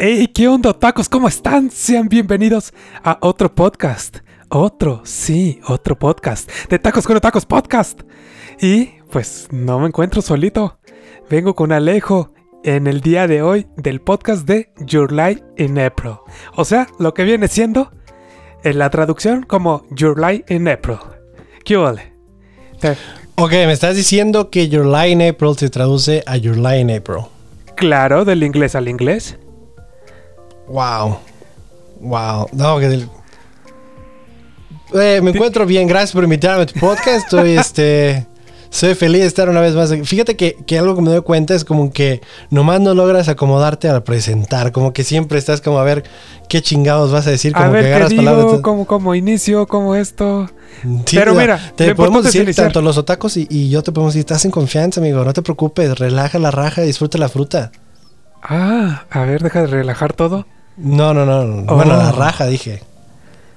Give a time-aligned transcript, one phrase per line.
[0.00, 1.08] Hey, ¿qué onda, tacos?
[1.08, 1.72] ¿Cómo están?
[1.72, 2.72] Sean bienvenidos
[3.02, 4.18] a otro podcast.
[4.48, 6.48] Otro, sí, otro podcast.
[6.70, 8.02] De Tacos con Tacos Podcast.
[8.60, 10.78] Y pues no me encuentro solito.
[11.28, 12.32] Vengo con Alejo
[12.62, 16.14] en el día de hoy del podcast de Your Life in April.
[16.54, 17.90] O sea, lo que viene siendo
[18.62, 20.98] en la traducción como Your Life in April.
[21.64, 22.12] ¿Qué vale?
[23.34, 26.92] Ok, me estás diciendo que Your Life in April se traduce a Your Life in
[26.92, 27.24] April.
[27.74, 29.36] Claro, del inglés al inglés.
[30.68, 31.18] Wow.
[32.00, 32.48] Wow.
[32.52, 33.08] No, que del...
[34.94, 37.24] Eh, me encuentro bien, gracias por invitarme a tu podcast.
[37.24, 38.26] Estoy este.
[38.70, 39.94] Soy feliz de estar una vez más.
[40.04, 43.88] Fíjate que, que, algo que me doy cuenta es como que nomás no logras acomodarte
[43.88, 44.72] al presentar.
[44.72, 46.04] Como que siempre estás como a ver
[46.50, 47.54] qué chingados vas a decir.
[47.54, 48.60] Como a ver, que agarras palabras.
[48.60, 50.50] Como, como inicio, como esto.
[51.06, 52.66] Sí, Pero mira, te podemos decir iniciar.
[52.66, 55.24] tanto los otacos y, y, yo te podemos decir, estás en confianza, amigo.
[55.24, 57.72] No te preocupes, relaja la raja, disfruta la fruta.
[58.42, 60.46] Ah, a ver, deja de relajar todo.
[60.78, 61.64] No, no, no.
[61.66, 61.76] Oh.
[61.76, 62.82] Bueno, la raja, dije.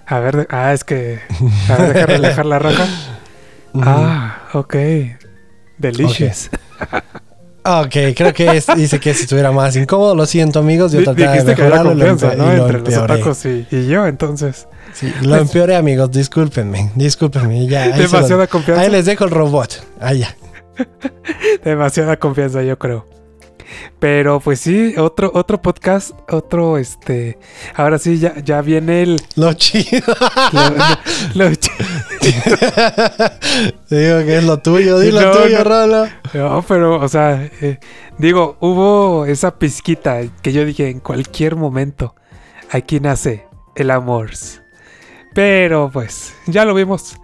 [0.05, 1.19] A ver, ah, es que.
[1.69, 2.85] A ver, deja relajar la raja.
[3.75, 4.75] Ah, ok.
[5.77, 6.49] Delicious.
[7.63, 8.11] Okay.
[8.11, 11.33] ok, creo que es, dice que si estuviera más incómodo, lo siento amigos, yo trataba
[11.33, 12.53] de mejorarlo y lo, empe ¿no?
[12.53, 14.67] y lo Entre los tacos y, y, yo, entonces.
[14.93, 17.83] Sí, lo empeoré amigos, discúlpenme, discúlpenme, ya.
[17.83, 18.83] Ahí Demasiada confianza.
[18.83, 20.35] Ahí les dejo el robot, allá.
[21.63, 23.07] Demasiada confianza, yo creo.
[23.99, 27.37] Pero pues sí, otro, otro podcast, otro, este,
[27.75, 29.21] ahora sí ya, ya viene el...
[29.35, 30.13] Lo chido.
[30.53, 31.75] Lo, lo, lo chido.
[33.89, 36.07] digo que es lo tuyo, di lo no, tuyo, no, Rolo.
[36.33, 37.79] No, pero, o sea, eh,
[38.17, 42.15] digo, hubo esa pizquita que yo dije en cualquier momento,
[42.69, 43.45] aquí nace
[43.75, 44.31] el amor.
[45.33, 47.17] Pero pues, ya lo vimos.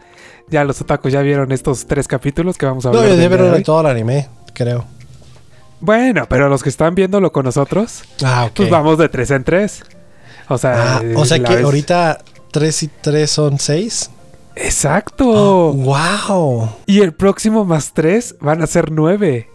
[0.49, 3.01] Ya los otakus ya vieron estos tres capítulos que vamos a ver.
[3.01, 4.85] No, yo de ver todo el anime, creo.
[5.79, 8.53] Bueno, pero los que están viéndolo con nosotros, ah, okay.
[8.55, 9.83] pues vamos de tres en tres.
[10.49, 11.63] O sea, ah, o sea que vez...
[11.63, 12.19] ahorita
[12.51, 14.09] tres y tres son seis.
[14.55, 15.25] Exacto.
[15.27, 16.69] Oh, wow.
[16.87, 19.49] Y el próximo más tres van a ser nueve.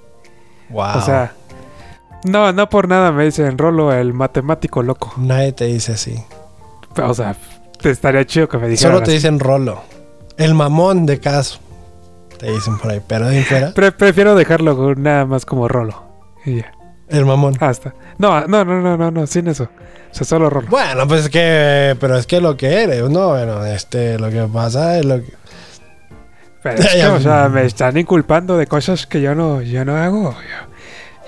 [0.68, 0.98] Wow.
[0.98, 1.32] O sea,
[2.24, 5.12] no, no por nada me dicen Rolo el matemático loco.
[5.16, 6.22] Nadie te dice así.
[7.02, 7.34] O sea,
[7.80, 8.92] te estaría chido que me dijeran.
[8.92, 9.82] Solo te dicen Rolo.
[10.36, 11.58] El mamón de caso.
[12.38, 13.72] Te dicen por ahí, pero de fuera.
[13.72, 16.11] Pre prefiero dejarlo nada más como Rolo.
[16.44, 16.72] Y ya.
[17.08, 17.56] El mamón.
[17.60, 17.94] Hasta.
[18.18, 19.64] No, no, no, no, no, no, sin eso.
[20.10, 20.68] O sea, solo rolo.
[20.68, 21.96] Bueno, pues es que.
[22.00, 25.32] Pero es que lo que eres, no, bueno, este, lo que pasa es lo que.
[26.62, 29.96] Pero es que, o sea, me están inculpando de cosas que yo no, yo no
[29.96, 30.32] hago.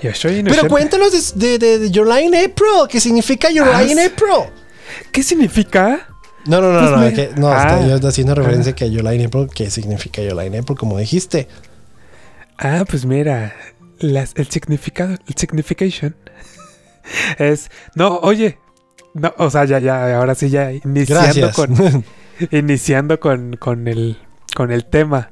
[0.01, 0.61] Yo, yo soy inocente.
[0.61, 2.87] Pero cuéntanos de, de, de Your Line April.
[2.89, 4.51] ¿Qué significa Your Ah, Line April?
[5.11, 6.07] ¿Qué significa?
[6.45, 6.97] No, no, no, Pues no.
[6.97, 7.79] me- que- no, Ah.
[7.87, 9.47] yo estoy haciendo referencia que Your Line April.
[9.53, 10.77] ¿Qué significa Your Line April?
[10.77, 11.47] Como dijiste.
[12.57, 13.53] Ah, pues mira,
[13.99, 16.15] las, el significado, el signification
[17.37, 18.59] es, no, oye,
[19.13, 21.55] no, o sea, ya, ya, ahora sí ya iniciando Gracias.
[21.55, 22.05] con,
[22.51, 24.17] iniciando con, con el,
[24.55, 25.31] con el tema.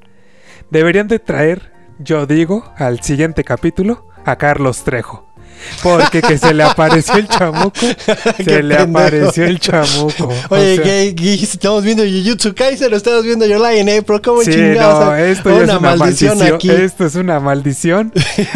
[0.70, 5.33] Deberían de traer, yo digo, al siguiente capítulo a Carlos Trejo.
[5.82, 7.80] Porque que se le apareció el chamuco,
[8.38, 8.84] se le pendejo.
[9.00, 10.34] apareció el chamuco.
[10.50, 11.14] O Oye.
[11.44, 14.22] Estamos viendo Jujutsu Kaisen o estamos viendo Your Line April.
[14.22, 15.06] ¿Cómo Sí, chingados?
[15.06, 16.70] no, esto es una maldición, aquí.
[16.70, 18.12] Esto es una maldición.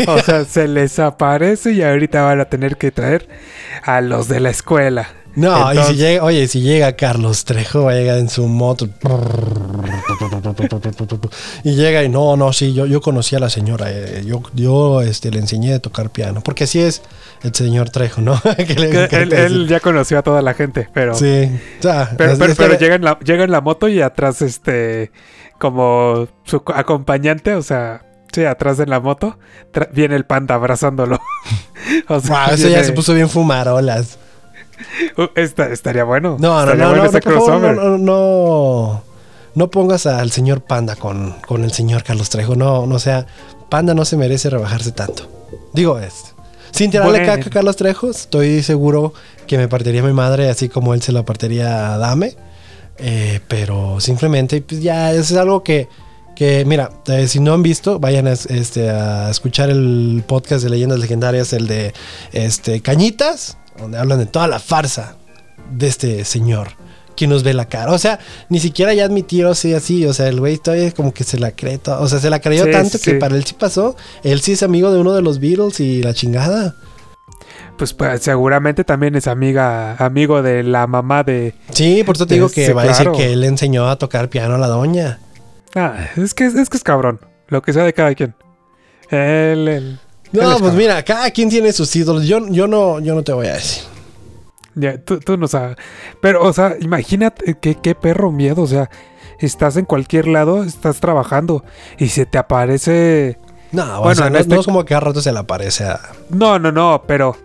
[0.08, 3.28] O sea, se les aparece y ahorita van a tener que traer
[3.84, 5.08] a los de la escuela.
[5.38, 8.48] No, Entonces- y si llega, oye, si llega Carlos Trejo, va a llegar en su
[8.48, 8.88] moto.
[11.64, 13.88] Y llega y no, no, sí, yo, yo conocí a la señora.
[13.92, 16.42] eh, yo yo este, le enseñé a tocar piano.
[16.44, 17.02] Porque así es
[17.44, 18.42] el señor Trejo, ¿no?
[18.58, 21.14] que le él, ya conoció a toda la gente, pero.
[21.14, 21.52] Sí.
[21.80, 24.02] O sea, Pero, es- pero, es pero llega, en la, llega en la moto y
[24.02, 25.12] atrás, este.
[25.60, 28.04] Como su co- acompañante, o sea.
[28.34, 29.40] Sí, atrás de la moto
[29.94, 31.20] viene el panda abrazándolo.
[32.10, 34.20] o sea, Wow, eso ya se puso bien fumarolas.
[35.36, 36.38] Esta- estaría bueno.
[36.40, 37.76] No, no, no, bueno no, no, por favor, crossover.
[37.76, 39.04] no, no, no,
[39.56, 42.56] no pongas al señor Panda con, con el señor Carlos Trejo.
[42.56, 43.26] No, no, o sea,
[43.70, 45.30] Panda no se merece rebajarse tanto.
[45.74, 46.34] Digo es.
[46.72, 47.26] Sin tirarle Bueno.
[47.34, 49.14] caca a Carlos Trejo, estoy seguro
[49.48, 52.36] que me partiría mi madre así como él se la partiría a Dame.
[53.00, 55.88] Eh, pero simplemente, pues ya, eso es algo que,
[56.36, 60.70] que mira, eh, si no han visto, vayan a, este, a escuchar el podcast de
[60.72, 61.94] Leyendas Legendarias, el de
[62.34, 65.16] este, Cañitas, donde hablan de toda la farsa
[65.72, 66.70] de este señor
[67.16, 67.92] que nos ve la cara.
[67.94, 68.20] O sea,
[68.50, 70.06] ni siquiera ya admitió así, así.
[70.06, 71.78] O sea, el güey todavía como que se la cree.
[71.80, 73.18] to- O sea, se la creyó Sí, tanto sí, que sí.
[73.18, 73.96] para él sí pasó.
[74.24, 76.76] Él sí es amigo de uno de los Beatles y la chingada.
[77.78, 81.54] Pues, pues, seguramente también es amiga, amigo de la mamá de.
[81.72, 84.30] Sí, por eso te digo Sí, que va a decir que él enseñó a tocar
[84.30, 85.20] piano a la doña.
[85.76, 87.20] Ah, es que es que es cabrón.
[87.50, 88.36] Lo que sea de cada quien.
[89.10, 90.00] Él- Él
[90.32, 92.26] No, es pues mira, cada quien tiene sus ídolos.
[92.26, 93.84] Yo, yo no, yo no te voy a decir.
[94.76, 95.78] Ya, tú, tú no sabes.
[96.22, 98.62] Pero, o sea, imagínate qué, qué perro miedo.
[98.62, 98.90] O sea,
[99.40, 101.64] estás en cualquier lado, estás trabajando
[101.98, 103.38] y se te aparece.
[103.72, 105.40] No, o Bueno, sea, en no, este- no es como que a rato se le
[105.40, 106.00] aparece a...
[106.30, 107.36] No, no, no, pero.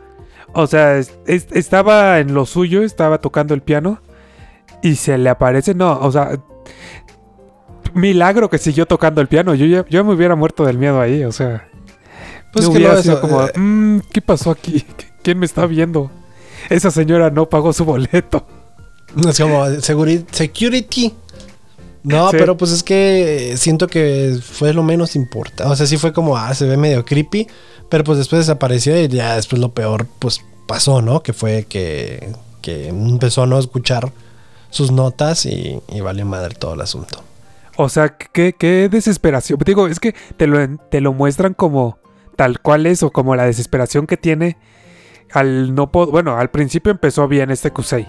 [0.52, 4.00] O sea, es- es- estaba en lo suyo, estaba tocando el piano
[4.82, 5.75] y se le aparece.
[5.75, 6.38] No, o sea.
[7.94, 9.55] Milagro que siguió tocando el piano.
[9.55, 11.69] Yo, ya- yo me hubiera muerto del miedo ahí, o sea.
[12.52, 14.84] Pues no que hubiera sido eso, como, eh, "Mm, ¿qué pasó aquí?
[15.22, 16.10] ¿Quién me está viendo?
[16.70, 18.46] Esa señora no pagó su boleto.
[19.28, 19.64] Es como
[20.31, 21.14] security.
[22.04, 22.37] No, Sí.
[22.38, 25.64] pero pues es que siento que fue lo menos importante.
[25.64, 27.46] O sea, sí fue como, ah, se ve medio creepy.
[27.88, 31.22] Pero pues después desapareció y ya después lo peor pues pasó, ¿no?
[31.22, 32.32] Que fue que,
[32.62, 34.10] que empezó a no escuchar
[34.70, 37.22] sus notas y, y valió madre todo el asunto.
[37.76, 39.58] O sea, qué, qué desesperación.
[39.64, 40.58] Digo, es que te lo,
[40.90, 41.98] te lo muestran como
[42.37, 44.56] tal cual es o como la desesperación que tiene
[45.32, 48.06] al no po- Bueno, al principio empezó bien este Kusei.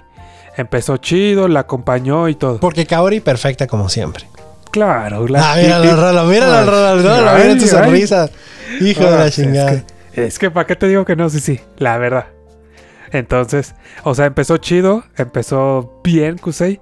[0.58, 2.60] Empezó chido, la acompañó y todo.
[2.60, 4.26] Porque Kaori perfecta como siempre.
[4.72, 6.24] Claro, la- ah, míralo, Ay, Rolo,
[7.02, 8.30] no, ay, mira tu sonrisa.
[8.82, 9.72] Hijo de Ah, la es chingada.
[10.14, 11.30] que- Es que, ¿para qué te digo que no?
[11.30, 12.28] Sí, sí, la verdad.
[13.12, 16.82] Entonces, o sea, empezó chido, empezó bien Kusei,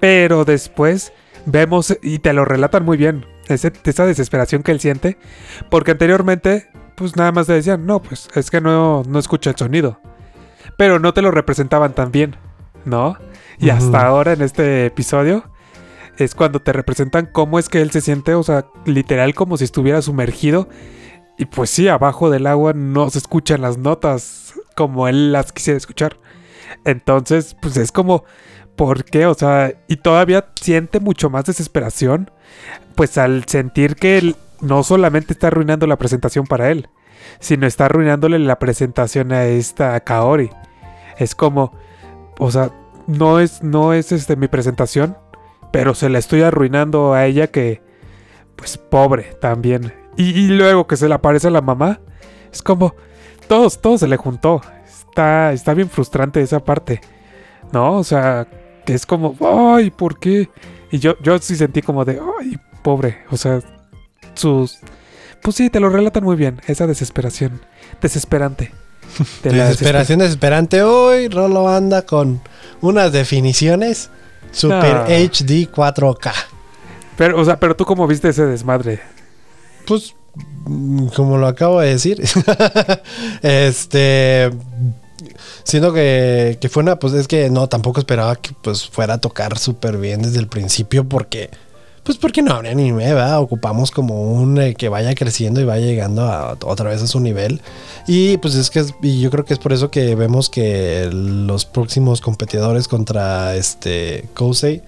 [0.00, 1.12] pero después
[1.46, 5.16] vemos, y te lo relatan muy bien, ese- esa desesperación que él siente,
[5.68, 6.68] porque anteriormente,
[7.00, 9.98] pues nada más te decían, no, pues es que no, no escucha el sonido,
[10.76, 12.36] pero no te lo representaban tan bien,
[12.84, 13.16] ¿no?
[13.58, 15.44] Y hasta ahora en este episodio
[16.18, 19.64] es cuando te representan cómo es que él se siente, o sea, literal como si
[19.64, 20.68] estuviera sumergido
[21.38, 25.78] y pues sí, abajo del agua no se escuchan las notas como él las quisiera
[25.78, 26.18] escuchar.
[26.84, 28.24] Entonces, pues es como,
[28.76, 29.24] ¿por qué?
[29.24, 32.30] O sea, y todavía siente mucho más desesperación,
[32.94, 36.88] pues al sentir que él no solamente está arruinando la presentación para él,
[37.38, 40.50] sino está arruinándole la presentación a esta Kaori.
[41.18, 41.72] Es como,
[42.38, 42.70] o sea,
[43.06, 45.16] no es, no es este, mi presentación,
[45.72, 47.82] pero se la estoy arruinando a ella que,
[48.56, 49.92] pues pobre también.
[50.16, 52.00] Y, luego que se le aparece a la mamá,
[52.52, 52.94] es como,
[53.48, 54.60] todos, todo se le juntó.
[54.84, 57.00] Está, está bien frustrante esa parte,
[57.72, 57.96] ¿no?
[57.96, 58.46] O sea,
[58.84, 60.50] que es como, ay, ¿por qué?
[60.90, 63.60] Y yo, yo sí sentí como de, ay, pobre, o sea,
[64.34, 64.78] sus...
[65.42, 67.62] Pues sí, te lo relatan muy bien, esa desesperación,
[68.02, 68.72] desesperante.
[69.42, 70.82] de Desesperación desesperante.
[70.82, 72.40] Hoy Rolo anda con
[72.80, 74.10] unas definiciones
[74.52, 75.04] Super No.
[75.04, 76.32] HD 4K.
[77.16, 79.00] Pero, o sea, pero tú cómo viste ese desmadre.
[79.86, 80.14] Pues,
[80.66, 82.22] mm, como lo acabo de decir,
[83.42, 84.50] este.
[85.64, 89.18] Siento que, que fue una, pues es que no, tampoco esperaba que pues fuera a
[89.18, 91.50] tocar súper bien desde el principio porque,
[92.10, 93.38] pues porque no habría anime, ¿verdad?
[93.40, 97.20] Ocupamos como un eh, que vaya creciendo y vaya llegando a, otra vez a su
[97.20, 97.60] nivel.
[98.08, 101.08] Y pues es que, es- y yo creo que es por eso que vemos que
[101.12, 104.82] los próximos competidores contra este Kosei,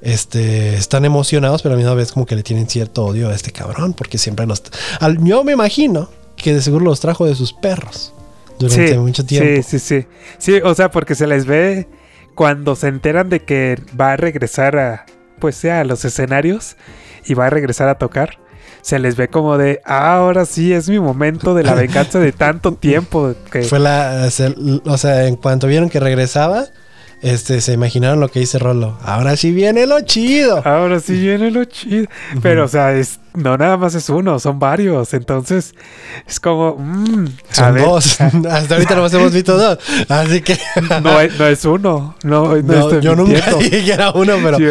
[0.00, 3.34] este, están emocionados, pero a la misma vez como que le tienen cierto odio a
[3.34, 4.62] este cabrón, porque siempre los...
[5.00, 8.14] al- yo me imagino que de seguro los trajo de sus perros
[8.58, 9.62] durante Sí, mucho tiempo.
[9.62, 10.06] Sí, sí, sí.
[10.38, 11.86] Sí, o sea, porque se les ve
[12.34, 15.04] cuando se enteran de que va a regresar a,
[15.40, 16.76] pues sea, a los escenarios
[17.24, 18.38] y va a regresar a tocar.
[18.82, 22.32] Se les ve como de, "Ah, ahora sí es mi momento de la venganza de
[22.32, 23.34] tanto tiempo.
[23.50, 24.30] Que, Fue la...
[24.30, 24.54] se-
[24.86, 26.64] o sea, en cuanto vieron que regresaba,
[27.20, 28.96] este, se imaginaron lo que dice Rolo.
[29.02, 30.62] Ahora sí viene lo chido.
[30.66, 32.06] ahora sí viene lo chido.
[32.40, 35.12] Pero, o sea, es, no nada más es uno, son varios.
[35.12, 35.74] Entonces,
[36.26, 38.18] es como, mm, a Son ver, dos.
[38.22, 39.78] Hasta ahorita nomás hemos visto dos.
[40.08, 40.58] Así que...
[41.02, 42.16] No, es, no es uno.
[42.24, 44.56] No, no, No, estoy yo nunca dije que era uno, pero...
[44.56, 44.64] Sí,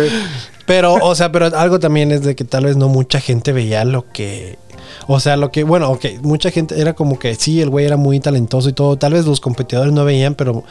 [0.70, 3.84] Pero, o sea, pero algo también es de que tal vez no mucha gente veía
[3.86, 4.60] lo que.
[5.08, 7.98] O sea, lo que, bueno, ok, mucha gente era como que sí, el güey era
[7.98, 8.96] muy talentoso y todo.
[8.96, 10.64] Tal vez los competidores no veían, pero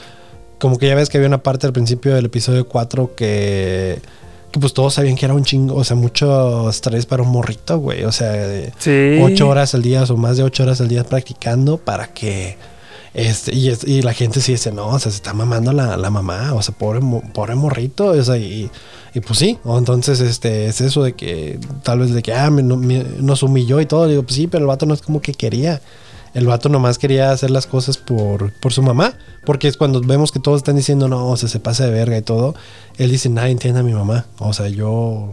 [0.60, 3.98] como que ya ves que había una parte al principio del episodio 4 que,
[4.52, 7.78] que pues todos sabían que era un chingo, o sea, mucho estrés para un morrito,
[7.80, 8.04] güey.
[8.04, 9.20] O sea, de Sí.
[9.20, 12.56] ocho horas al día o más de ocho horas al día practicando para que.
[13.14, 16.10] Este, y, y la gente sí dice, no, o sea, se está mamando la, la
[16.10, 17.00] mamá, o sea, pobre,
[17.32, 18.70] pobre morrito, o sea, y,
[19.14, 22.50] y pues sí, o entonces este, es eso de que tal vez de que, ah,
[22.50, 25.32] me- nos humilló y todo, digo, pues sí, pero el vato no es como que
[25.32, 25.80] quería,
[26.34, 29.14] el vato nomás quería hacer las cosas por, por su mamá,
[29.46, 32.18] porque es cuando vemos que todos están diciendo, no, o sea, se pasa de verga
[32.18, 32.54] y todo,
[32.98, 35.30] él dice, nadie entiende a mi mamá, o sea, yo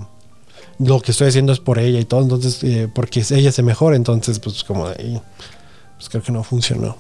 [0.80, 3.96] lo que estoy haciendo es por ella y todo, entonces, eh, porque ella se mejora,
[3.98, 5.22] entonces, pues como ahí,
[5.98, 6.98] pues creo que no funcionó.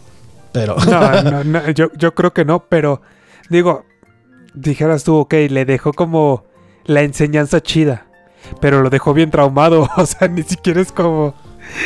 [0.55, 3.01] Pero, No, no, no, yo, yo creo que no, pero
[3.49, 3.85] digo,
[4.53, 6.45] dijeras tú, ok, le dejó como
[6.85, 8.07] la enseñanza chida,
[8.61, 11.33] pero lo dejó bien traumado, o sea, ni siquiera es como...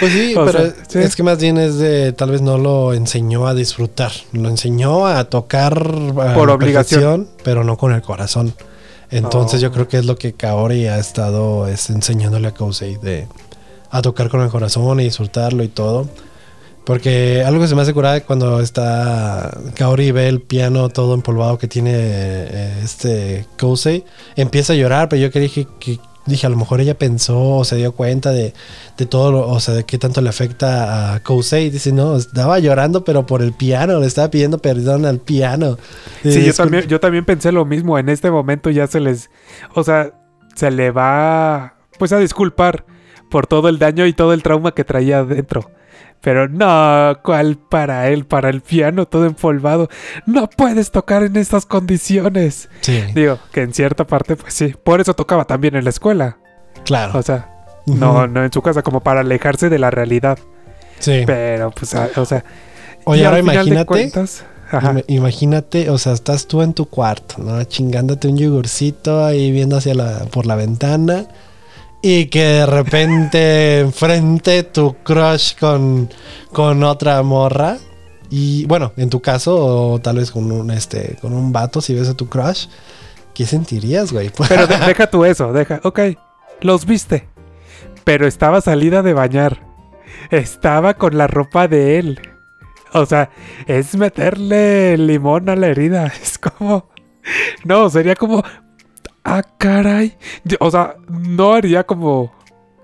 [0.01, 0.99] Pues sí, O pero sea, sí.
[0.99, 5.07] es que más bien es de, tal vez no lo enseñó a disfrutar, lo enseñó
[5.07, 5.73] a tocar
[6.21, 7.29] a Por obligación.
[7.45, 8.53] pero no con el corazón.
[9.09, 9.63] Entonces Oh.
[9.63, 13.27] yo creo que es lo que Kaori ha estado es, enseñándole a Kousei de
[13.89, 16.07] a tocar con el corazón y disfrutarlo y todo.
[16.89, 21.59] Porque algo que se me hace curada cuando está Kaori ve el piano todo empolvado
[21.59, 24.03] que tiene eh, este Kousei,
[24.35, 27.63] empieza a llorar, pero yo que dije que dije a lo mejor ella pensó o
[27.63, 28.55] se dio cuenta de,
[28.97, 31.69] de todo, lo- o sea, de qué tanto le afecta a Kousei.
[31.69, 35.77] Dice, no, estaba llorando, pero por el piano, le estaba pidiendo perdón al piano.
[36.23, 37.99] Sí, Y yo también, yo también pensé lo mismo.
[37.99, 39.29] En este momento ya se les.
[39.75, 40.11] O sea,
[40.55, 41.75] se le va.
[41.99, 42.83] Pues a disculpar
[43.29, 45.69] por todo el daño y todo el trauma que traía adentro.
[46.21, 48.25] Pero no, ¿cuál para él?
[48.25, 49.89] Para el piano todo empolvado.
[50.25, 52.69] No puedes tocar en estas condiciones.
[52.81, 54.75] Sí, Digo, que en cierta parte, pues sí.
[54.83, 56.37] Por eso tocaba también en la escuela.
[56.85, 57.17] claro.
[57.17, 57.49] O sea,
[57.85, 60.37] no, no en su casa, como para alejarse de la realidad.
[60.99, 61.23] Sí.
[61.25, 62.43] Pero, pues, a- o sea.
[63.05, 63.85] Oye, ahora imagínate.
[63.85, 64.43] cuentas-
[65.07, 67.63] Imagínate, o sea, estás tú en tu cuarto, ¿no?
[67.63, 71.25] Chingándote un yogurcito ahí viendo hacia la, por la ventana.
[72.01, 76.09] Y que de repente enfrente tu crush con,
[76.53, 77.77] con otra morra.
[78.29, 79.55] Y bueno, en tu caso,
[79.93, 82.67] o tal vez con un este, con un vato, si ves a tu crush,
[83.33, 84.31] ¿qué sentirías, güey?
[84.47, 85.81] Pero de- deja tú eso, deja.
[85.83, 85.99] Ok,
[86.61, 87.27] los viste.
[88.03, 89.63] Pero estaba salida de bañar.
[90.31, 92.19] Estaba con la ropa de él.
[92.93, 93.29] O sea,
[93.67, 96.11] es meterle limón a la herida.
[96.21, 96.89] Es como.
[97.65, 98.43] No, sería como.
[99.23, 100.17] Ah, caray.
[100.43, 102.31] Yo- O sea, no haría como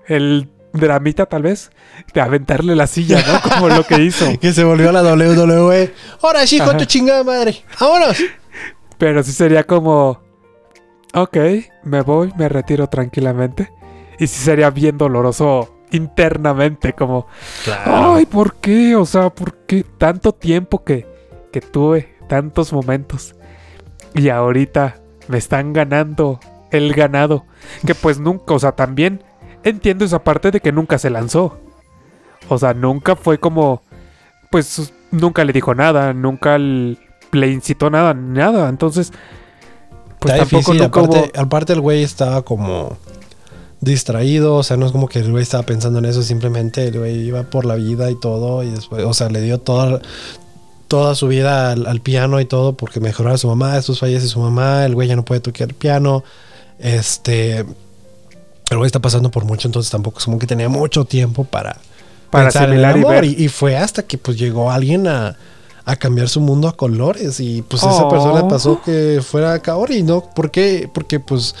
[0.06, 1.70] el dramita, tal vez,
[2.12, 3.40] de aventarle la silla, ¿no?
[3.50, 4.26] Como lo que hizo.
[4.38, 5.94] que se volvió a la WWE.
[6.22, 7.64] Ahora sí, con tu chingada madre.
[7.80, 8.18] ¡Vámonos!
[8.98, 10.20] Pero sí sería como.
[11.14, 11.36] Ok,
[11.84, 13.72] me voy, me retiro tranquilamente.
[14.18, 17.26] Y sí sería bien doloroso internamente, como.
[17.86, 18.96] Ay, ¿por qué?
[18.96, 21.06] O sea, ¿por qué tanto tiempo que,
[21.52, 22.16] que tuve?
[22.28, 23.34] Tantos momentos.
[24.14, 26.40] Y ahorita me están ganando
[26.70, 27.44] el ganado.
[27.86, 29.22] Que pues nunca, o sea, también
[29.62, 31.58] entiendo esa parte de que nunca se lanzó.
[32.48, 33.82] O sea, nunca fue como.
[34.50, 38.68] Pues nunca le dijo nada, nunca le incitó nada, nada.
[38.68, 39.12] Entonces,
[40.20, 41.42] pues Está tampoco difícil, nunca aparte, hubo.
[41.42, 42.96] aparte el güey estaba como
[43.80, 46.98] distraído, o sea, no es como que el güey estaba pensando en eso, simplemente el
[46.98, 50.00] güey iba por la vida y todo, y después, o sea, le dio toda,
[50.88, 54.28] toda su vida al, al piano y todo porque mejoraba a su mamá, después fallece
[54.28, 56.22] su mamá, el güey ya no puede tocar el piano,
[56.78, 61.44] este, el güey está pasando por mucho, entonces tampoco es como que tenía mucho tiempo
[61.44, 61.78] para,
[62.30, 65.36] Para pensar en el y amor, y, y fue hasta que pues llegó alguien a,
[65.84, 68.08] a cambiar su mundo a colores y pues esa Oh.
[68.08, 70.20] persona pasó que fuera Kaori, ¿no?
[70.34, 70.90] ¿Por qué?
[70.92, 71.54] Porque pues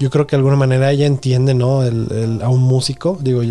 [0.00, 1.84] yo creo que de alguna manera ella entiende, ¿no?
[1.84, 3.46] El, a un músico, digo, eh,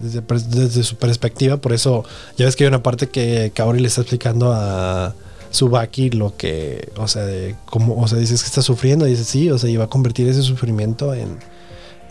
[0.00, 2.04] desde, desde su perspectiva, por eso
[2.38, 5.14] ya ves que hay una parte que Kaori le está explicando a
[5.50, 9.24] Subaki lo que, o sea, de cómo, o sea, dices que está sufriendo, y dice
[9.24, 11.38] sí, o sea, iba a convertir ese sufrimiento en,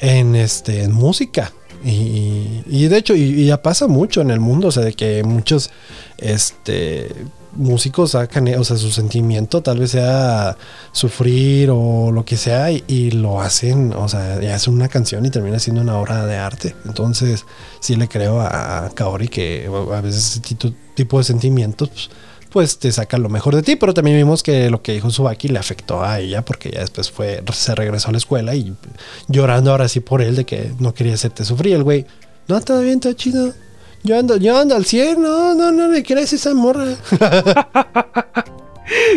[0.02, 1.52] en este, en música.
[1.84, 4.84] Y, y- y de hecho, y, y ya pasa mucho en el mundo, o sea,
[4.84, 5.70] de que muchos
[6.18, 7.08] este
[7.54, 10.58] músicos sacan, eh, o sea, su sentimiento tal vez sea
[10.92, 15.30] sufrir o lo que sea, y, lo hacen, o sea, ya hacen una canción y
[15.30, 16.76] termina siendo una obra de arte.
[16.86, 17.46] Entonces,
[17.80, 22.10] sí le creo a, Kaori que a veces ese tipo de sentimientos, pues,
[22.50, 25.50] pues te saca lo mejor de ti, pero también vimos que lo que dijo Subaki
[25.50, 28.76] le afectó a ella porque ya después fue, se regresó a la escuela y
[29.28, 32.06] llorando ahora sí por él de que no quería hacerte sufrir el güey.
[32.48, 33.54] No, todo bien, todo chido.
[34.04, 36.86] Yo ando, yo ando al 100, no, no, no le quieres esa morra.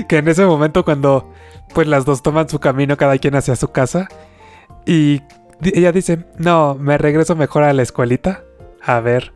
[0.08, 1.32] que en ese momento cuando
[1.72, 4.08] pues las dos toman su camino cada quien hacia su casa
[4.84, 5.22] y
[5.62, 8.42] ella dice, no, me regreso mejor a la escuelita,
[8.82, 9.32] a ver,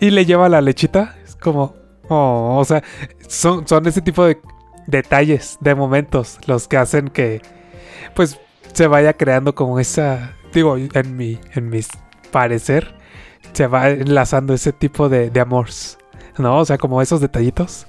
[0.00, 1.74] y le lleva la lechita, es como,
[2.08, 2.82] oh, o sea,
[3.28, 4.40] son, son ese tipo de
[4.86, 7.42] detalles, de momentos, los que hacen que
[8.14, 8.40] pues
[8.72, 11.80] se vaya creando como esa, digo, en mi, en mi
[12.30, 12.96] parecer,
[13.56, 15.96] se va enlazando ese tipo de, de amores,
[16.36, 16.58] ¿no?
[16.58, 17.86] O sea, como esos detallitos.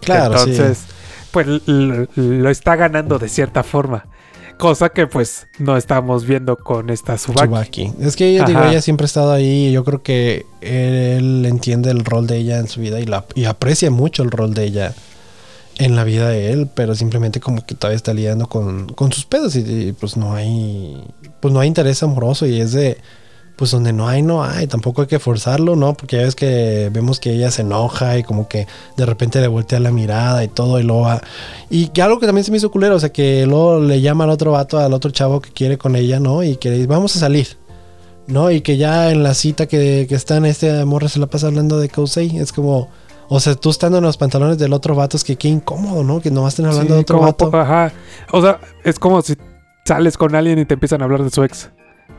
[0.00, 0.94] Claro, Entonces, sí.
[1.32, 4.06] pues lo está ganando de cierta forma.
[4.58, 7.46] Cosa que pues no estamos viendo con esta Subaki.
[7.46, 7.92] Tsubaki.
[8.00, 11.90] Es que ella, digo, ella siempre ha estado ahí y yo creo que él entiende
[11.90, 14.64] el rol de ella en su vida y, la, y aprecia mucho el rol de
[14.64, 14.94] ella
[15.78, 19.26] en la vida de él, pero simplemente como que todavía está lidiando con, con sus
[19.26, 21.04] pedos y, y, pues no hay
[21.40, 22.96] pues no hay interés amoroso y es de
[23.56, 25.94] pues donde no hay, no hay, tampoco hay que forzarlo, ¿no?
[25.94, 29.48] Porque ya ves que vemos que ella se enoja y como que de repente le
[29.48, 31.22] voltea la mirada y todo y luego va-
[31.70, 34.24] y que algo que también se me hizo culero, o sea que luego le llama
[34.24, 36.42] al otro vato, al otro chavo que quiere con ella, ¿no?
[36.42, 37.48] Y que le dice, vamos a salir.
[38.28, 38.50] ¿no?
[38.50, 41.78] Y que ya en la cita que, que están, este morra se la pasa hablando
[41.78, 42.38] de Kousei.
[42.38, 42.88] Es como,
[43.28, 46.20] o sea, tú estando en los pantalones del otro vato, es que qué incómodo, ¿no?
[46.20, 47.56] Que nomás estén hablando Sí, de otro como vato.
[47.56, 47.92] ajá.
[48.32, 49.34] O sea, es como si
[49.84, 51.70] sales con alguien y te empiezan a hablar de su ex.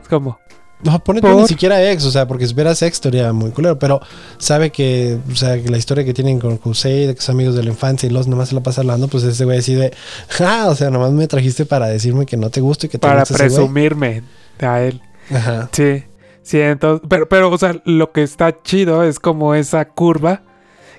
[0.02, 0.40] Es como,
[0.84, 4.00] No, pone ni siquiera ex, o sea, porque si hubiera ex estaría muy culero, pero
[4.38, 7.56] sabe que, o sea, que la historia que tienen con Kousei, de que son amigos
[7.56, 9.92] de la infancia y los nomás se la pasa hablando, pues ese güey decide,
[10.40, 13.08] ah, o sea, nomás me trajiste para decirme que no te gusta y que te
[13.08, 13.56] para gusta ese güey".
[13.56, 14.24] presumirme
[14.60, 15.02] a él.
[15.34, 15.68] Ajá.
[15.72, 16.04] Sí,
[16.44, 20.44] sí, entonces, pero, pero, o sea, lo que está chido es como esa curva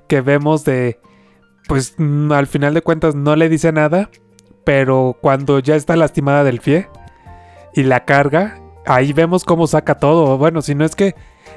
[0.08, 0.98] que vemos de,
[1.68, 4.10] pues, mm, al final de cuentas no le dice nada,
[4.64, 6.88] pero cuando ya está lastimada del pie
[7.74, 10.38] y la carga, ahí vemos cómo saca todo.
[10.38, 11.14] Bueno, si no es que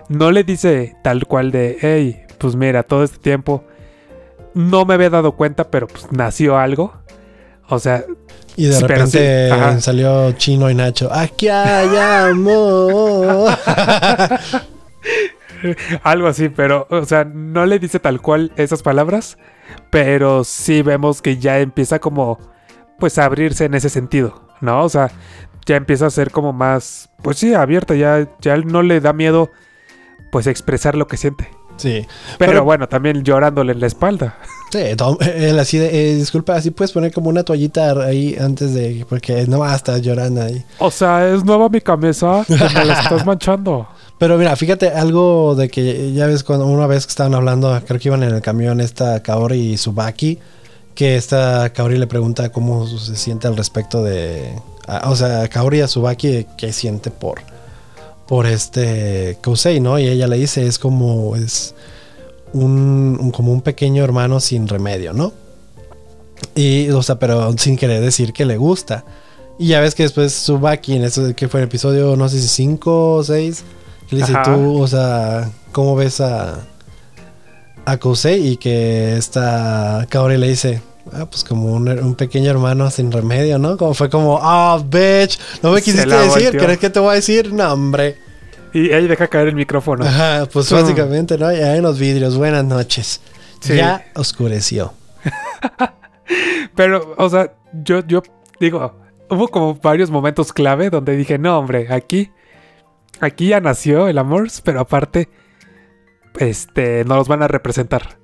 [0.10, 3.64] no le dice tal cual de, hey, pues mira, todo este tiempo
[4.54, 6.94] no me había dado cuenta, pero pues nació algo.
[7.70, 8.04] O sea,
[8.58, 13.58] Y de sí, repente salió Chino y Nacho, aquí hay amor.
[16.04, 19.38] Algo así, pero, o sea, no le dice tal cual esas palabras,
[19.90, 22.40] pero sí vemos que ya empieza como,
[23.00, 24.84] pues, a abrirse en ese sentido, ¿no?
[24.84, 25.12] O sea,
[25.66, 29.52] ya empieza a ser como más, pues sí, abierta, ya, ya no le da miedo,
[30.32, 31.50] pues, expresar lo que siente.
[31.78, 32.06] sí,
[32.38, 34.38] Pero, Pero- bueno, también llorándole en la espalda.
[34.72, 38.74] sí, todo- él así de, eh, disculpa, así puedes poner como una toallita ahí antes
[38.74, 40.64] de, porque no va a estar llorando ahí.
[40.80, 43.88] O sea, es nueva mi camisa, que me la estás manchando.
[44.20, 48.00] Pero mira, fíjate algo de que ya ves cuando una vez que estaban hablando, creo
[48.00, 50.38] que iban en el camión esta Kaori y Subaki,
[50.94, 54.54] que esta Kaori le pregunta cómo se siente al respecto de,
[54.88, 57.42] a- o sea, Kaori a Subaki qué siente por
[58.28, 60.00] por este Kousei, ¿no?
[60.00, 61.76] Y ella le dice es como es
[62.54, 65.34] un, un- como un pequeño hermano sin remedio, ¿no?
[66.56, 69.04] Y o sea, pero sin querer decir que le gusta.
[69.60, 72.48] Y ya ves que después Subaki en eso que fue el episodio no sé si
[72.48, 73.64] 5 o 6
[74.10, 74.44] que le dice Ajá.
[74.44, 76.60] tú, o sea, ¿cómo ves a
[77.86, 78.48] a Kousei?
[78.48, 80.82] Y que esta Kaori le dice,
[81.14, 83.78] ah, pues como un, un pequeño hermano sin remedio, ¿no?
[83.78, 86.58] Como fue como, ah, bitch, no me quisiste decir.
[86.58, 87.54] ¿crees que te voy a decir?
[87.54, 88.18] No, hombre.
[88.74, 90.06] Y ahí deja caer el micrófono.
[90.06, 91.52] Ajá, pues básicamente, ¿no?
[91.52, 93.22] Ya en los vidrios, buenas noches.
[93.60, 93.76] Sí.
[93.76, 94.94] Ya oscureció.
[96.76, 98.24] Pero, o sea, yo, yo
[98.60, 98.96] digo,
[99.30, 102.32] hubo como varios momentos clave donde dije, no, hombre, aquí,
[103.20, 105.30] aquí ya nació el amor, pero aparte,
[106.40, 108.21] este, no los van a representar.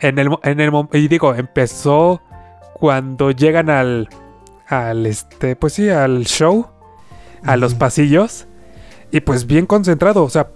[0.00, 2.22] En el, en el, y digo, empezó
[2.74, 4.08] cuando llegan al,
[4.66, 6.68] al, este, pues sí, al show,
[7.42, 8.46] a los pasillos,
[9.10, 10.48] y pues bien concentrado, o sea,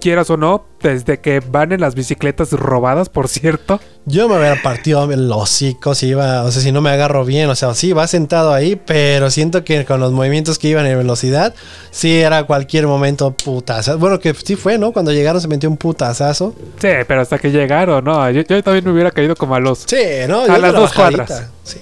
[0.00, 3.80] quieras o no, desde que van en las bicicletas robadas, por cierto.
[4.06, 7.48] Yo me hubiera partido el hocico si iba, o sea, si no me agarro bien,
[7.50, 10.98] o sea, sí, va sentado ahí, pero siento que con los movimientos que iban en
[10.98, 11.54] velocidad,
[11.90, 13.98] sí era cualquier momento putazo.
[13.98, 14.92] Bueno, que sí fue, ¿no?
[14.92, 16.54] Cuando llegaron se metió un putazazo.
[16.78, 19.84] Sí, pero hasta que llegaron, no, yo, yo también me hubiera caído como a los...
[19.86, 19.96] Sí,
[20.28, 20.40] ¿no?
[20.40, 21.50] A Yo las la dos cuadras.
[21.62, 21.78] Sí,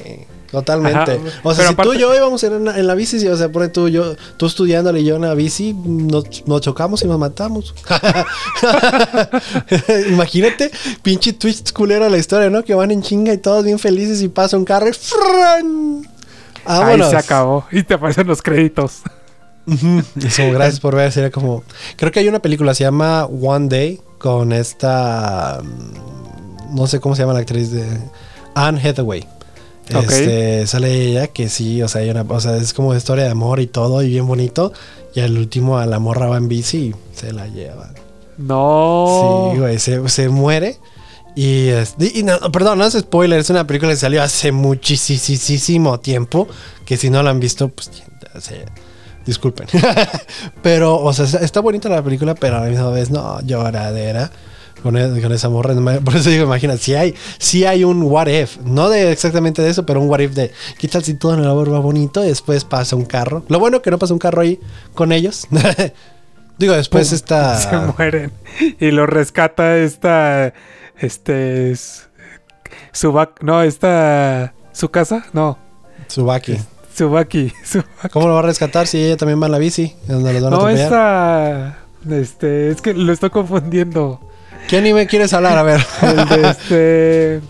[0.50, 1.12] totalmente.
[1.12, 3.50] Ajá, O sea, pero si tú y yo íbamos en, en la bici, o sea,
[3.50, 7.18] pone tú, yo, tú estudiándole y yo en la bici, nos, nos chocamos y nos
[7.18, 7.74] matamos.
[10.08, 10.70] Imagínate,
[11.02, 12.64] pinche twist culera la historia, ¿no?
[12.64, 16.08] Que van en chinga y todos bien felices y pasa un carro y ¡fran!
[16.64, 17.64] Ahí se acabó.
[17.70, 19.02] Y te aparecen los créditos.
[19.66, 21.12] Eso, gracias por ver.
[21.12, 21.62] Sería como.
[21.96, 25.60] Creo que hay una película, se llama One Day, con esta.
[25.62, 27.84] mm, No sé cómo se llama la actriz de.
[28.54, 29.26] Anne Hathaway.
[29.94, 30.04] Ok.
[30.10, 33.30] Este, sale ella que sí, o sea, hay una, o sea, es como historia de
[33.30, 34.72] amor y todo, y bien bonito.
[35.14, 37.90] Y al último a la morra va en bici y se la lleva.
[38.36, 39.50] No.
[39.52, 40.76] Sí, güey, se, se muere.
[41.34, 44.52] Y, es- y- y no, perdón, no es spoiler, es una película que salió hace
[44.52, 46.48] muchísimo tiempo.
[46.84, 47.90] Que si no la han visto, pues
[48.34, 48.64] ya se-
[49.26, 49.66] disculpen.
[50.62, 54.30] pero, o sea, está- está bonita la película, pero a la misma vez, no, lloradera.
[54.82, 55.74] Con, e- con esa morra.
[56.04, 59.70] Por eso digo, imagina, si hay, si hay un what if, no de exactamente de
[59.70, 62.24] eso, pero un what if de qué tal si todo en el amor va bonito
[62.24, 63.42] y después pasa un carro.
[63.48, 64.60] Lo bueno que no pasa un carro ahí
[64.94, 65.46] con ellos.
[66.58, 67.56] digo, después Pum, está.
[67.58, 68.32] Se mueren.
[68.80, 70.52] Y lo rescata esta.
[70.98, 71.70] Este.
[71.72, 72.08] es-
[72.92, 73.42] Subak.
[73.42, 74.54] No, esta.
[74.72, 75.24] ¿Su casa?
[75.32, 75.58] No.
[76.08, 76.56] Subaki.
[76.94, 77.52] Subaki.
[77.64, 78.08] Subaki.
[78.12, 79.94] ¿Cómo lo va a rescatar si ella también va en la bici?
[80.06, 81.78] Donde los van a No, esta.
[82.10, 82.70] Este.
[82.70, 84.20] Es que lo estoy confundiendo.
[84.68, 85.56] ¿Qué anime quieres hablar?
[85.58, 85.80] A ver.
[86.02, 87.40] El de este.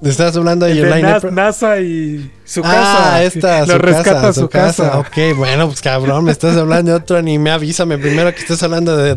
[0.00, 1.30] Estás hablando de de?
[1.32, 3.22] NASA y su Ah, casa.
[3.24, 4.98] esta, Lo su rescata casa, su casa.
[5.00, 7.50] Ok, bueno, pues cabrón, me estás hablando de otro anime.
[7.50, 9.16] Avísame primero que estás hablando de,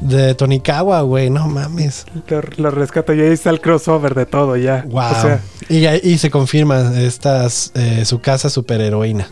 [0.00, 1.30] de Tonikawa, güey.
[1.30, 2.06] No mames.
[2.26, 4.84] Lo, lo rescata y ahí está el crossover de todo ya.
[4.88, 5.04] Wow.
[5.12, 9.28] O sea, y, ahí- se confirma, estas, eh, su casa superheroína.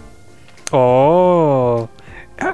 [0.70, 1.88] oh.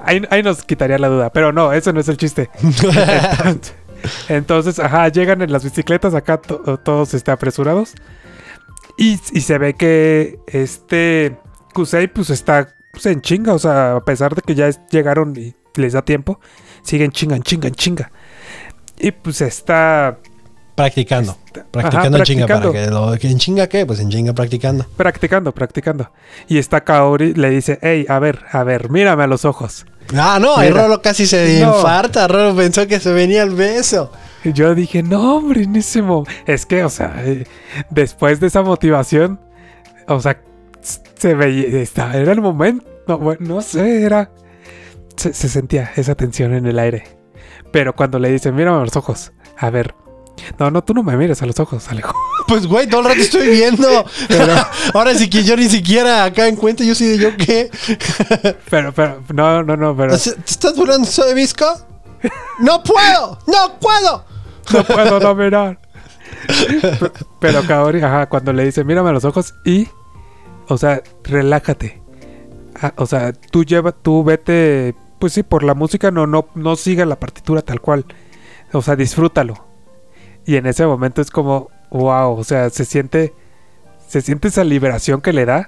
[0.05, 2.51] Ahí, ahí nos quitaría la duda, pero no, eso no es el chiste.
[4.29, 7.95] Entonces, ajá, llegan en las bicicletas acá to- todos este, apresurados.
[8.97, 11.37] Y, y se ve que este
[11.73, 15.35] Kusei pues está pues, en chinga, o sea, a pesar de que ya es- llegaron
[15.37, 16.41] y les da tiempo,
[16.83, 18.11] siguen chinga, en chinga.
[18.99, 20.19] Y pues está
[20.75, 21.37] Practicando.
[21.47, 22.47] Está- Practicando ajá, en chinga.
[22.47, 23.85] Para que lo, ¿En chinga qué?
[23.87, 24.87] Pues en chinga practicando.
[24.97, 26.11] practicando, practicando.
[26.49, 29.85] Y está Kaori, le dice, hey, a ver, a ver, mírame a los ojos.
[30.17, 30.83] Ah, no, Mira.
[30.83, 31.77] Rolo casi se No.
[31.77, 32.27] infarta.
[32.29, 34.11] Rolo pensó que se venía el beso.
[34.45, 36.31] Yo dije, no, hombre, en ese momento.
[36.47, 37.47] Es que, o sea, eh,
[37.91, 39.39] después de esa motivación,
[40.09, 40.41] o sea,
[41.17, 41.69] se veía,
[42.15, 44.31] era el momento, no, bueno, no sé, era.
[45.17, 47.05] Se, se sentía esa tensión en el aire.
[47.73, 49.95] Pero cuando le dicen, mírame a los ojos, a ver.
[50.59, 52.15] No, no, tú no me mires a los ojos, Alejo.
[52.51, 53.87] Pues, güey, todo el rato estoy viendo.
[54.29, 54.53] Pero
[54.93, 57.71] ahora sí que yo ni siquiera acá en cuenta, yo sí de yo qué.
[58.69, 60.17] Pero, pero, no, no, no, pero.
[60.19, 61.65] ¿Te estás burlando de Visco?
[62.59, 63.39] ¡No puedo!
[63.47, 64.25] ¡No puedo!
[64.73, 65.79] No puedo no mirar.
[66.49, 69.89] P- Pero Kaori, ajá, cuando le dice, mírame a los ojos y,
[70.69, 72.03] o sea, relájate.
[72.83, 76.77] Ah, o sea, tú lleva, tú vete, pues sí, por la música no, no, no
[76.77, 78.05] siga la partitura tal cual.
[78.73, 79.67] O sea, disfrútalo.
[80.47, 83.35] Y en ese momento es como, wow, o sea, se siente,
[84.09, 85.67] se siente esa liberación que le da,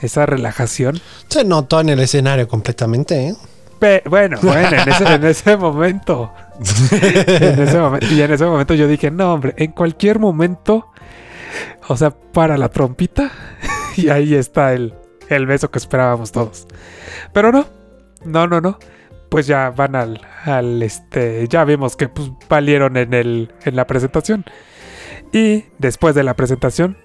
[0.00, 1.00] esa relajación.
[1.28, 3.34] Se notó en el escenario completamente, ¿eh?
[3.78, 6.32] Pe- bueno, bueno, en ese, en ese momento.
[6.60, 10.88] En ese momen- y en ese momento yo dije, no, hombre, en cualquier momento,
[11.86, 13.30] o sea, para la trompita,
[13.96, 14.94] y ahí está el,
[15.28, 16.66] el beso que esperábamos todos.
[17.32, 17.66] Pero no,
[18.24, 18.78] no, no, no.
[19.28, 23.86] Pues ya van al, al este, ya vimos que pues valieron en el, en la
[23.86, 24.44] presentación.
[25.32, 26.96] Y después de la presentación,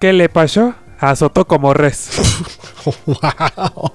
[0.00, 0.74] ¿qué le pasó?
[0.98, 2.10] Azotó como res.
[3.06, 3.92] ¡Wow!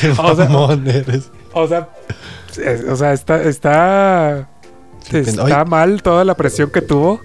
[0.00, 0.48] ¡Qué O sea-
[0.86, 1.30] eres!
[1.52, 1.88] O sea,
[2.56, 4.48] es- o sea, está, está,
[5.10, 7.20] está mal toda la presión que tuvo,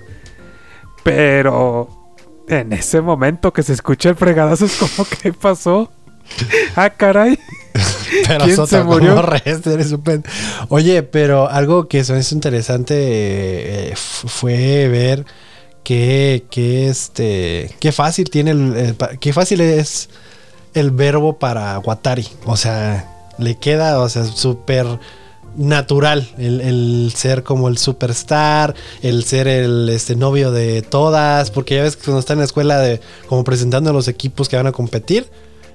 [1.03, 2.15] pero
[2.47, 5.91] en ese momento que se escucha el fregadazo es como, ¿qué pasó?
[6.75, 7.37] Ah, caray.
[8.27, 9.21] Pero ¿Quién Soto se murió?
[9.21, 10.23] res, eres un pen-
[10.69, 15.25] Oye, pero algo que es interesante eh, fue ver
[15.83, 20.09] que, que este qué fácil tiene el, el qué fácil es
[20.73, 22.27] el verbo para Watari.
[22.45, 24.85] O sea, le queda, o sea, súper
[25.57, 31.75] natural el, el ser como el superstar, el ser el este novio de todas, porque
[31.75, 34.57] ya ves que cuando está en la escuela de como presentando a los equipos que
[34.57, 35.27] van a competir,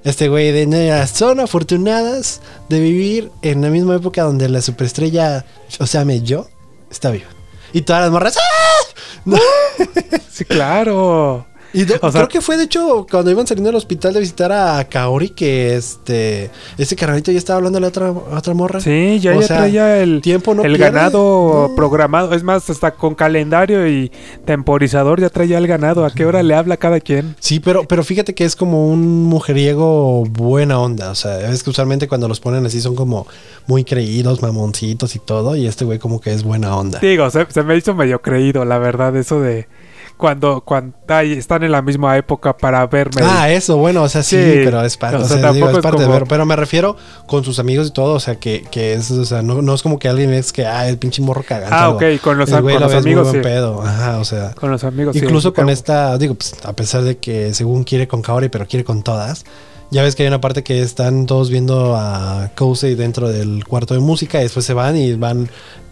[0.05, 5.45] este güey de "No, son afortunadas de vivir en la misma época donde la superestrella,
[5.79, 6.49] o sea, me yo,
[6.91, 7.29] está viva.
[7.73, 9.01] Y todas las morras, ¡ah!
[9.25, 9.39] No.
[10.31, 11.47] Sí, claro.
[11.73, 14.21] Y de- O sea- creo que fue de hecho cuando iban saliendo del hospital de
[14.21, 18.55] visitar a Kaori que este ese carnalito ya estaba hablando a la otra, a otra
[18.55, 18.81] morra.
[18.81, 20.93] Sí, ya, O ya sea, traía el, tiempo no el pierde.
[20.93, 21.75] ganado No.
[21.77, 22.35] programado.
[22.35, 24.11] Es más, hasta con calendario y
[24.45, 26.05] temporizador ya traía el ganado.
[26.05, 27.37] ¿A qué hora le habla cada quien?
[27.41, 31.11] Sí, pero, pero fíjate que es como un mujeriego buena onda.
[31.11, 33.27] O sea, es que usualmente cuando los ponen así son como
[33.67, 35.57] muy creídos, mamoncitos y todo.
[35.57, 36.99] Y este güey como que es buena onda.
[37.01, 39.69] Digo, se, se me hizo medio creído, la verdad, eso de
[40.16, 43.23] cuando, cuando ay, están en la misma época para verme.
[43.25, 45.77] Ah, eso, bueno, o sea, sí, Sí, pero es, parte o o sea, digo, es
[45.77, 46.25] es parte de ver.
[46.29, 46.96] Pero me refiero
[47.27, 49.83] con sus amigos y todo, o sea, que, que es, o sea, no, no es
[49.83, 51.75] como que alguien es que, ah, el pinche morro cagante.
[51.75, 53.49] ah, ok, con los, el güey con lo los muy amigos, buen sí.
[53.49, 53.83] pedo.
[53.83, 54.53] Ajá, o sea.
[54.53, 55.25] Con los amigos, sí.
[55.25, 58.85] Incluso con esta, digo, pues a pesar de que según quiere con Kaori, pero quiere
[58.85, 59.44] con todas.
[59.92, 63.94] Ya ves que hay una parte que están todos viendo a Kousei dentro del cuarto
[63.94, 65.51] de música y después se van y van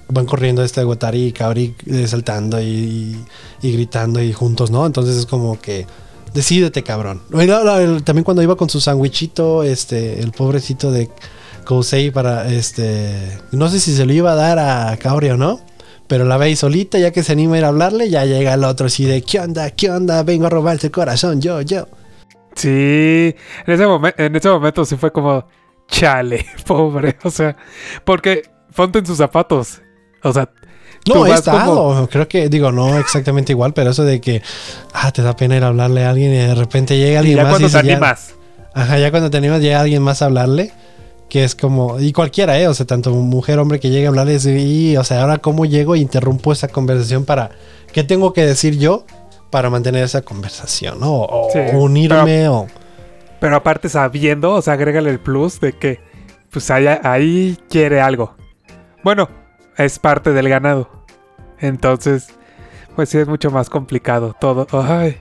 [0.09, 3.17] van corriendo este Watari y Kaori eh, saltando y,
[3.63, 4.87] y gritando y juntos, ¿no?
[4.87, 5.87] Entonces es como que
[6.35, 7.23] decídete, cabrón.
[8.05, 11.11] También cuando iba con su sandwichito, este, el pobrecito de
[11.65, 15.61] Kousei para este, no sé si se lo iba a dar a Kaori o no.
[16.07, 18.55] Pero la ve ahí solita, ya que se anima a ir a hablarle, ya llega
[18.55, 19.71] el otro así de, ¿qué onda?
[19.73, 20.23] ¿Qué onda?
[20.23, 21.87] Vengo a robarte el corazón, yo, yo.
[22.55, 22.69] Sí,
[23.67, 25.45] en ese, momen- en ese momento sí fue como,
[25.87, 27.19] chale, pobre.
[27.25, 27.55] O sea,
[28.07, 28.43] porque
[28.75, 29.83] ponte sus zapatos.
[30.23, 30.49] O sea,
[31.07, 34.43] No, he estado, como- creo que, digo, no exactamente igual, pero eso de que,
[34.93, 37.37] ah, te da pena ir a hablarle a alguien y de repente llega y alguien
[37.37, 37.53] ya más.
[37.53, 38.35] cuando y te ya- animas.
[38.75, 40.73] ajá, ya cuando te animas llega alguien más a hablarle,
[41.31, 42.69] que es como, y cualquiera, ¿eh?
[42.69, 44.49] O sea, tanto mujer, hombre que llegue a hablarle y,
[44.93, 47.51] y, o sea, ahora cómo llego e interrumpo esa conversación para,
[47.93, 49.05] ¿qué tengo que decir yo
[49.51, 51.13] para mantener esa conversación, ¿no?
[51.23, 52.67] O, Sí, unirme o...
[53.41, 56.01] Pero aparte sabiendo, o sea, agrégale el plus de que,
[56.51, 58.35] pues ahí, ahí quiere algo.
[59.05, 59.29] Bueno,
[59.79, 60.91] es parte del ganado.
[61.61, 62.29] Entonces,
[62.95, 64.67] pues sí es mucho más complicado todo.
[64.73, 65.19] Ay.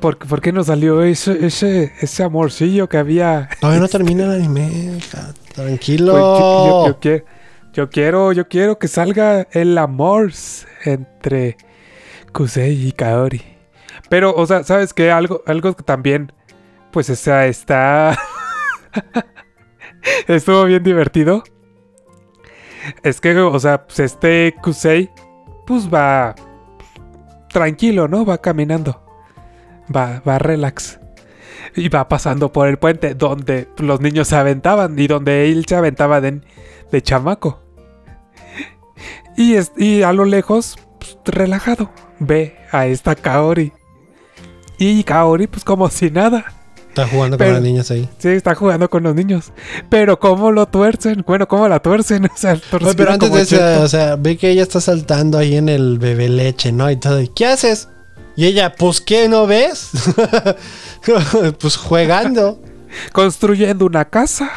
[0.00, 3.48] ¿Por, por qué no salió ese, ese, ese amorcillo que había?
[3.60, 4.98] Todavía no termina el anime.
[5.54, 6.12] Tranquilo.
[6.12, 7.24] Pues yo, yo- yo quiero,
[7.72, 10.32] yo quiero, yo quiero que salga el amor
[10.84, 11.56] entre
[12.32, 13.42] Kusei y Kaori.
[14.08, 15.12] Pero, o sea, ¿sabes qué?
[15.12, 16.32] Algo, algo que también,
[16.90, 18.18] pues, o sea, está...
[20.26, 21.44] Estuvo bien divertido.
[23.02, 25.10] Es que, o sea, pues este Kusei,
[25.66, 26.34] pues va
[27.52, 28.24] tranquilo, ¿no?
[28.24, 29.02] Va caminando.
[29.94, 30.98] Va, va relax.
[31.74, 35.76] Y va pasando por el puente donde los niños se aventaban y donde él se
[35.76, 36.40] aventaba de,
[37.02, 37.62] chamaco.
[39.36, 43.72] Y, es- y a lo lejos, pues, relajado, ve a esta Kaori.
[44.78, 46.44] Y Kaori, pues como si nada.
[46.92, 48.06] Está jugando Pero- con las niñas ahí.
[48.18, 49.50] Sí, está jugando con los niños.
[49.88, 51.24] Pero ¿cómo lo tuercen?
[51.26, 52.26] Bueno, ¿cómo la tuercen?
[52.34, 55.56] O sea, Oye, pero antes de eso, o sea, ve que ella está saltando ahí
[55.56, 56.90] en el bebé leche, ¿no?
[56.90, 57.18] Y todo.
[57.22, 57.88] y, ¿Qué haces?
[58.36, 59.90] Y ella, pues, ¿qué no ves?
[61.58, 62.60] pues jugando.
[63.12, 64.50] Construyendo una casa.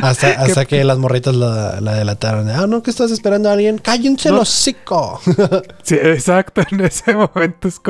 [0.00, 2.48] Hasta, hasta que las morritas la, la delataron.
[2.50, 3.78] Ah, no, que estás esperando a alguien.
[3.78, 4.36] Cállense No.
[4.36, 5.20] los hocico.
[5.82, 6.62] Sí, exacto.
[6.70, 7.80] En ese momento es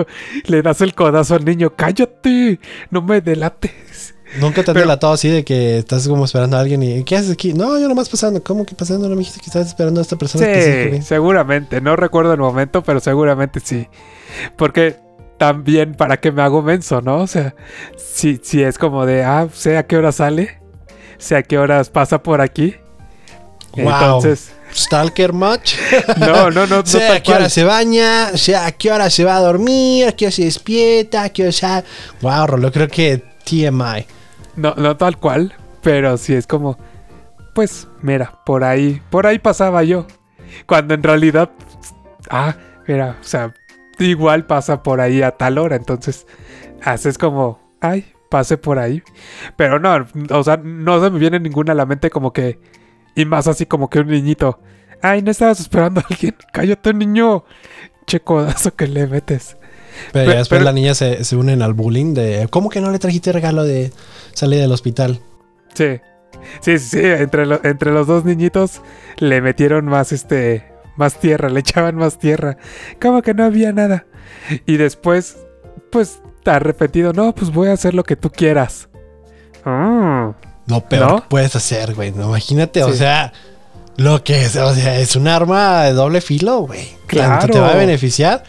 [0.44, 1.72] le das el codazo al niño.
[1.74, 2.60] ¡Cállate!
[2.90, 4.14] No me delates.
[4.40, 7.16] Nunca te han Pero- delatado así de que estás como esperando a alguien y ¿qué
[7.16, 7.54] haces aquí?
[7.54, 8.42] No, yo nomás pasando.
[8.42, 9.08] ¿Cómo que pasando?
[9.08, 10.44] No me dijiste que estabas esperando a esta persona.
[10.44, 11.02] Sí, específica.
[11.04, 11.80] seguramente.
[11.80, 13.88] No recuerdo el momento, pero seguramente sí.
[14.56, 14.96] Porque
[15.38, 17.18] también para que me hago menso, ¿no?
[17.18, 17.54] O sea,
[17.96, 20.60] si, si es como de, ah, sé a qué hora sale,
[21.18, 22.76] sé a qué horas pasa por aquí.
[23.76, 23.88] Wow.
[23.88, 25.74] Entonces, Stalker much.
[26.18, 29.36] no, no, no, tal a qué hora se baña, sé a qué hora se va
[29.36, 31.66] a dormir, a qué hora se despierta, a qué hora se...
[32.20, 34.06] Wow, Rolo, creo que TMI.
[34.56, 36.78] No, no tal cual, pero sí es como,
[37.54, 40.06] pues, mira, por ahí, por ahí pasaba yo.
[40.66, 41.50] Cuando en realidad,
[42.30, 43.54] ah, mira, o sea,
[43.98, 46.26] igual pasa por ahí a tal hora, entonces
[46.82, 49.02] haces como, ay, pase por ahí.
[49.56, 52.58] Pero no, o sea, no se me viene ninguna a la mente como que,
[53.14, 54.60] y más así como que un niñito,
[55.02, 57.44] ay, no estabas esperando a alguien, cállate niño,
[58.06, 59.56] che codazo que le metes.
[60.12, 62.80] Pero Pe- ya después pero- la niña se, se unen al bullying de ¿Cómo que
[62.82, 63.92] no le trajiste regalo de
[64.34, 65.20] salir del hospital?
[65.74, 66.00] Sí.
[66.60, 68.82] Sí, sí, sí, entre, lo- entre los dos niñitos
[69.18, 72.56] le metieron más este más tierra, le echaban más tierra.
[73.00, 74.06] Como que no había nada.
[74.66, 75.38] Y después,
[75.90, 78.88] pues, está repetido, no, pues voy a hacer lo que tú quieras.
[79.64, 80.30] Mm,
[80.68, 81.16] No, peor ¿No?
[81.22, 82.12] que puedes hacer, güey.
[82.12, 83.32] No, imagínate, o sea,
[83.96, 86.88] lo que es, o sea, es un arma de doble filo, güey.
[87.08, 87.66] Tanto te Claro.
[87.66, 88.44] va a beneficiar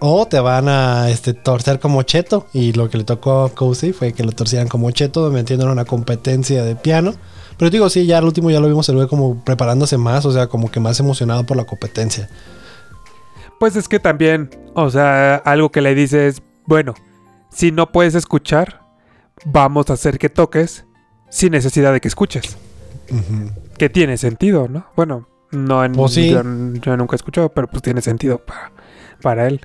[0.00, 2.46] o te van a este, torcer como cheto.
[2.52, 5.78] Y lo que le tocó a Cozy fue que lo torcieran como cheto, metiéndolo en
[5.78, 7.14] una competencia de piano.
[7.56, 10.30] Pero digo, sí, ya al último ya lo vimos, lo ve como preparándose más, o
[10.32, 12.28] sea, como que más emocionado por la competencia.
[13.58, 16.94] Pues es que también, o sea, algo que le dice es, bueno,
[17.50, 18.82] si no puedes escuchar,
[19.44, 20.84] vamos a hacer que toques
[21.30, 22.56] sin necesidad de que escuches.
[23.76, 24.86] Que tiene sentido, ¿no?
[24.96, 26.30] Bueno, no en, Pues sí.
[26.30, 28.72] yo, yo nunca he escuchado, pero pues tiene sentido para,
[29.22, 29.60] para él.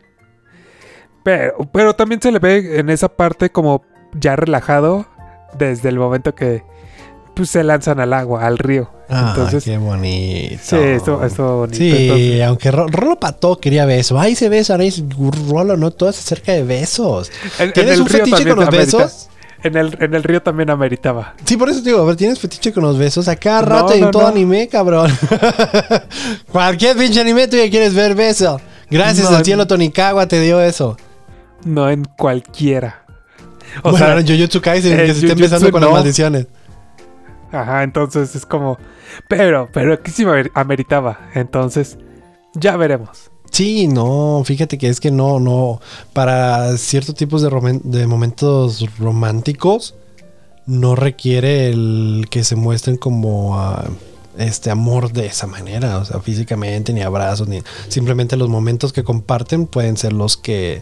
[1.24, 3.84] Pero, pero también se le ve en esa parte como
[4.19, 5.06] ya relajado
[5.58, 6.63] desde el momento que
[7.36, 8.91] pues, se lanzan al agua, al río.
[9.15, 10.60] Ah, Entonces, qué bonito.
[10.62, 11.78] sí, esto, esto bonito.
[11.78, 14.19] Sí, Entonces, aunque Ro- Rolo Pato quería beso.
[14.19, 14.82] Ay, se besan.
[14.82, 14.91] Ay,
[15.49, 17.32] Rolo, no todo es acerca de besos.
[17.60, 19.30] en- en ¿Tienes un fetiche con los amerita- besos?
[19.63, 21.36] En el, en el río también ameritaba.
[21.45, 23.67] Sí, por eso te digo, a ver, tienes fetiche con los besos a cada No,
[23.69, 24.28] rato y en no, todo no.
[24.28, 25.10] anime, cabrón.
[26.52, 28.60] Cualquier pinche anime tú ya quieres ver beso.
[28.89, 30.97] Gracias No, al cielo Tonikawa te dio eso.
[31.63, 33.06] No en cualquiera.
[33.84, 35.95] O bueno, sea, en Jujutsu Kaisen, en que se está empezando con las no.
[35.95, 36.45] maldiciones.
[37.53, 38.77] Ajá, entonces es como.
[39.29, 41.29] Pero, pero aquí sí me amer- ameritaba.
[41.35, 41.97] Entonces,
[42.55, 43.29] ya veremos.
[43.51, 45.79] Sí, no, fíjate que es que no, no.
[46.13, 49.93] Para ciertos tipos de, momentos románticos,
[50.65, 53.85] no requiere el que se muestren como ah,
[54.39, 57.61] este amor de esa manera, o sea, físicamente, ni abrazos, ni.
[57.87, 60.81] Simplemente los momentos que comparten pueden ser los que,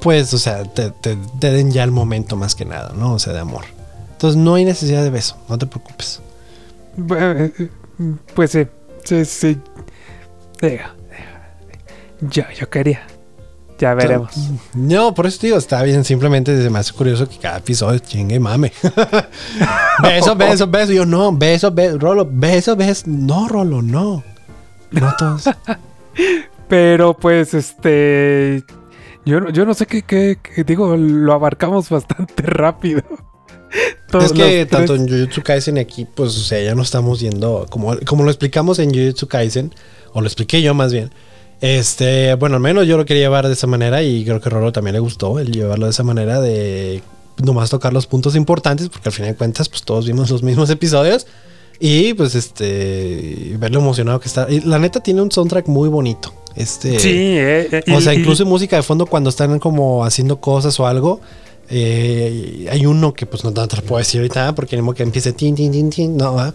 [0.00, 3.12] pues, o sea, te den ya el momento más que nada, ¿no?
[3.12, 3.77] O sea, de amor.
[4.18, 6.20] Entonces no hay necesidad de beso, no te preocupes.
[8.34, 8.66] Pues sí,
[9.04, 9.58] sí, sí.
[10.60, 10.92] Diga,
[12.22, 13.02] Yo, yo quería.
[13.78, 14.32] Ya veremos.
[14.74, 16.02] No, por eso digo, está bien.
[16.04, 18.72] Simplemente se me hace curioso que cada episodio chingue mame.
[20.02, 20.92] beso, beso, beso.
[20.92, 23.04] Yo no, beso, beso, Rolo, beso, beso.
[23.06, 24.24] No, Rolo, no.
[24.90, 25.44] No todos.
[26.68, 28.64] Pero pues, este.
[29.24, 33.02] Yo, no- yo no sé qué, qué- qué- digo, lo abarcamos bastante rápido.
[33.72, 37.20] Es que los tanto en Jujutsu Kaisen y aquí, pues, o sea, ya no estamos
[37.20, 37.66] yendo.
[37.68, 39.74] Como, como lo explicamos en Jujutsu Kaisen,
[40.12, 41.10] o lo expliqué yo más bien.
[41.60, 44.52] Este, bueno, al menos yo lo quería llevar de esa manera y creo que a
[44.52, 47.02] Rolo también le gustó el llevarlo de esa manera de
[47.42, 50.70] nomás tocar los puntos importantes, porque al final de cuentas, pues todos vimos los mismos
[50.70, 51.26] episodios.
[51.80, 54.46] Y pues este, ver lo emocionado que está.
[54.50, 56.32] Y la neta tiene un soundtrack muy bonito.
[56.56, 60.04] Este, Sí, eh, eh, o y- sea, y- incluso música de fondo cuando están como
[60.04, 61.20] haciendo cosas o algo.
[61.70, 64.94] Eh, hay uno que pues no, no te lo puedo decir ahorita porque ni modo
[64.94, 66.54] que empiece tin tin tin tin no ¿va?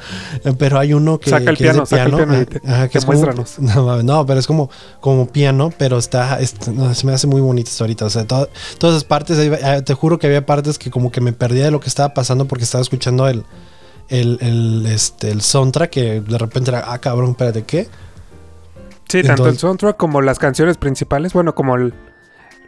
[0.58, 2.97] pero hay uno que Saca el que es de piano, saca el piano ah, que
[2.97, 3.23] es como-
[3.60, 7.41] no, no, pero es como como piano pero está es- no, se me hace muy
[7.41, 8.49] bonito esto ahorita o sea to-
[8.80, 11.71] todas esas partes ah, te juro que había partes que como que me perdía de
[11.71, 13.43] lo que estaba pasando porque estaba escuchando el
[14.10, 17.88] el, el, este, el soundtrack que de repente era, ah, cabrón, espérate, ¿qué?
[19.08, 21.93] Sí, tanto el soundtrack como las canciones principales, bueno, como el-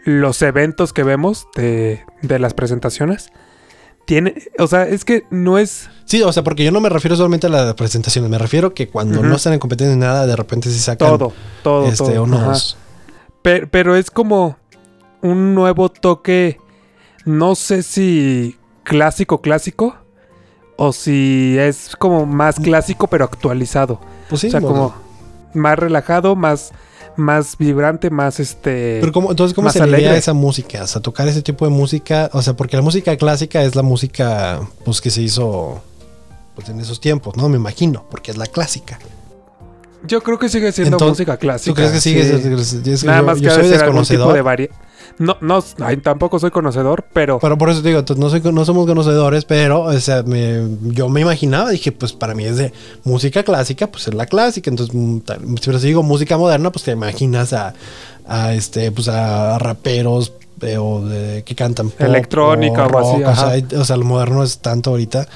[0.05, 3.31] los eventos que vemos de, de las presentaciones.
[4.05, 5.89] Tiene, o sea, es que no es.
[6.05, 8.87] Sí, o sea, porque yo no me refiero solamente a las presentaciones, me refiero que
[8.87, 12.23] cuando no están en competencia ni nada, de repente sí sacan Todo, todo, este, todo.
[12.23, 12.77] unos...
[13.41, 14.57] Pero, pero es como
[15.21, 16.59] un nuevo toque,
[17.25, 19.95] no sé si clásico, clásico,
[20.77, 23.99] o si es como más clásico pero actualizado.
[24.29, 24.75] Pues sí, o sea, bueno.
[24.75, 24.95] como
[25.55, 26.71] más relajado, más,
[27.17, 28.97] más vibrante, más este...
[28.99, 30.17] Pero cómo, entonces, ¿cómo se alegre.
[30.17, 30.84] esa música?
[30.84, 33.82] O sea, tocar ese tipo de música, o sea, porque la música clásica es la
[33.84, 35.82] música, pues, que se hizo,
[36.56, 37.49] pues, en esos tiempos, ¿no?
[37.49, 38.99] Me imagino, porque es la clásica.
[40.08, 41.71] Yo creo que sigue siendo Entonces, música clásica.
[41.71, 42.23] ¿Tú crees que sigue?
[42.23, 42.47] sí.
[42.54, 44.58] Es- es- Nada yo, más yo que soy debe ser algún tipo desconocedor.
[44.58, 44.69] de.
[45.17, 47.39] No, no, ay, tampoco soy conocedor, pero...
[47.39, 51.08] Pero por eso te digo, no, soy, no somos conocedores, pero o sea, me- yo
[51.08, 52.73] me imaginaba, dije, pues para mí es de
[53.06, 54.69] música clásica, pues es la clásica.
[54.69, 55.19] Entonces, mm,
[55.63, 57.73] pero si digo música moderna, pues te imaginas a,
[58.28, 63.73] a, este, pues a raperos eh, o de- que cantan pop Electrónica o así, rock,
[63.80, 65.28] o, sea, o lo moderno es tanto ahorita.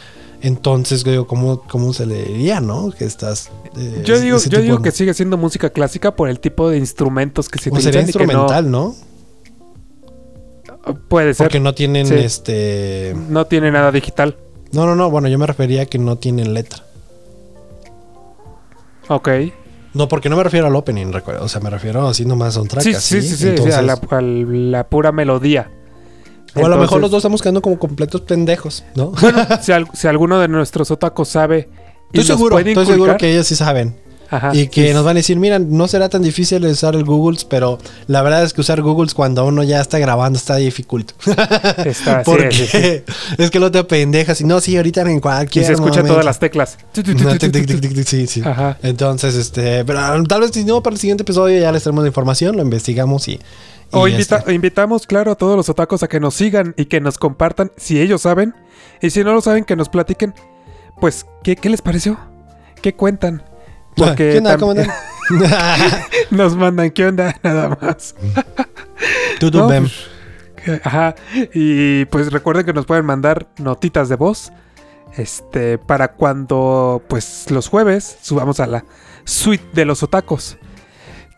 [0.42, 2.92] Entonces, digo, ¿cómo, cómo se le diría, no?
[2.92, 3.50] Que estás.
[3.78, 6.78] eh, Yo digo, yo digo de- que sigue siendo música clásica por el tipo de
[6.78, 8.96] instrumentos que se sería utilizan y que no- instrumental, ¿no?
[11.08, 11.46] Puede ser.
[11.46, 12.15] Porque no tienen Sí.
[12.15, 13.15] este.
[13.30, 14.36] No tiene nada digital.
[14.72, 15.10] No, no, no.
[15.10, 16.84] Bueno, yo me refería a que no tienen letra.
[19.08, 19.30] Ok.
[19.94, 21.42] No, porque no me refiero al opening, recuerda.
[21.42, 23.22] O sea, me refiero así nomás a un track Sí, así.
[23.22, 25.72] sí, sí, sí, sí, Entonces- a, la, a la pura melodía.
[26.56, 29.13] o a lo mejor los dos estamos quedando como completos pendejos, ¿no?
[29.62, 31.70] Si, al- si alguno de nuestros otacos sabe
[32.12, 33.96] y Estoy seguro, estoy seguro que ellos sí saben.
[34.32, 37.04] Ajá, y que sí, nos van a decir, mira, no será tan difícil usar el
[37.06, 41.12] Google, pero la verdad es que usar Google cuando uno ya está grabando está dificult.
[41.86, 43.02] está, Porque sí, sí.
[43.38, 44.42] es que no te pendejas.
[44.42, 46.13] Y no, sí, ahorita en Y cualquier se escucha momento.
[46.13, 46.78] todas las teclas.
[48.06, 48.42] Sí, sí.
[48.46, 48.78] Ajá.
[48.84, 52.04] Entonces, este, pero ah, tal vez si no, para el siguiente episodio ya les tenemos
[52.04, 53.34] la información, lo investigamos y.
[53.34, 53.39] y
[53.92, 57.02] O invita- este, invitamos, claro, a todos los otacos a que nos sigan y que
[57.02, 58.54] nos compartan si ellos saben.
[59.02, 60.34] Y si no lo saben, que nos platiquen.
[61.00, 62.20] Pues, ¿qué, qué les pareció?
[62.82, 63.44] ¿Qué cuentan?
[64.07, 64.57] Porque ¿Qué onda?
[64.57, 64.89] ¿Cómo andan?
[66.31, 67.35] nos mandan, ¿qué onda?
[67.43, 68.15] Nada más.
[69.41, 69.88] No, bem.
[70.65, 71.15] pues, Ajá.
[71.53, 74.51] Y pues recuerden que nos pueden mandar notitas de voz.
[75.17, 78.85] Este, para cuando, pues, los jueves subamos a la
[79.23, 80.57] suite de los otacos.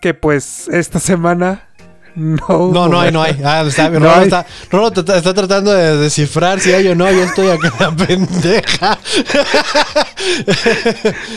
[0.01, 1.69] Que pues esta semana
[2.15, 2.71] no.
[2.71, 3.37] No, no hay, no hay.
[3.43, 4.23] Ah, está, No Rolo, hay.
[4.23, 7.09] Está, Rolo está, está tratando de descifrar si hay o no.
[7.11, 8.99] Yo estoy acá la pendeja.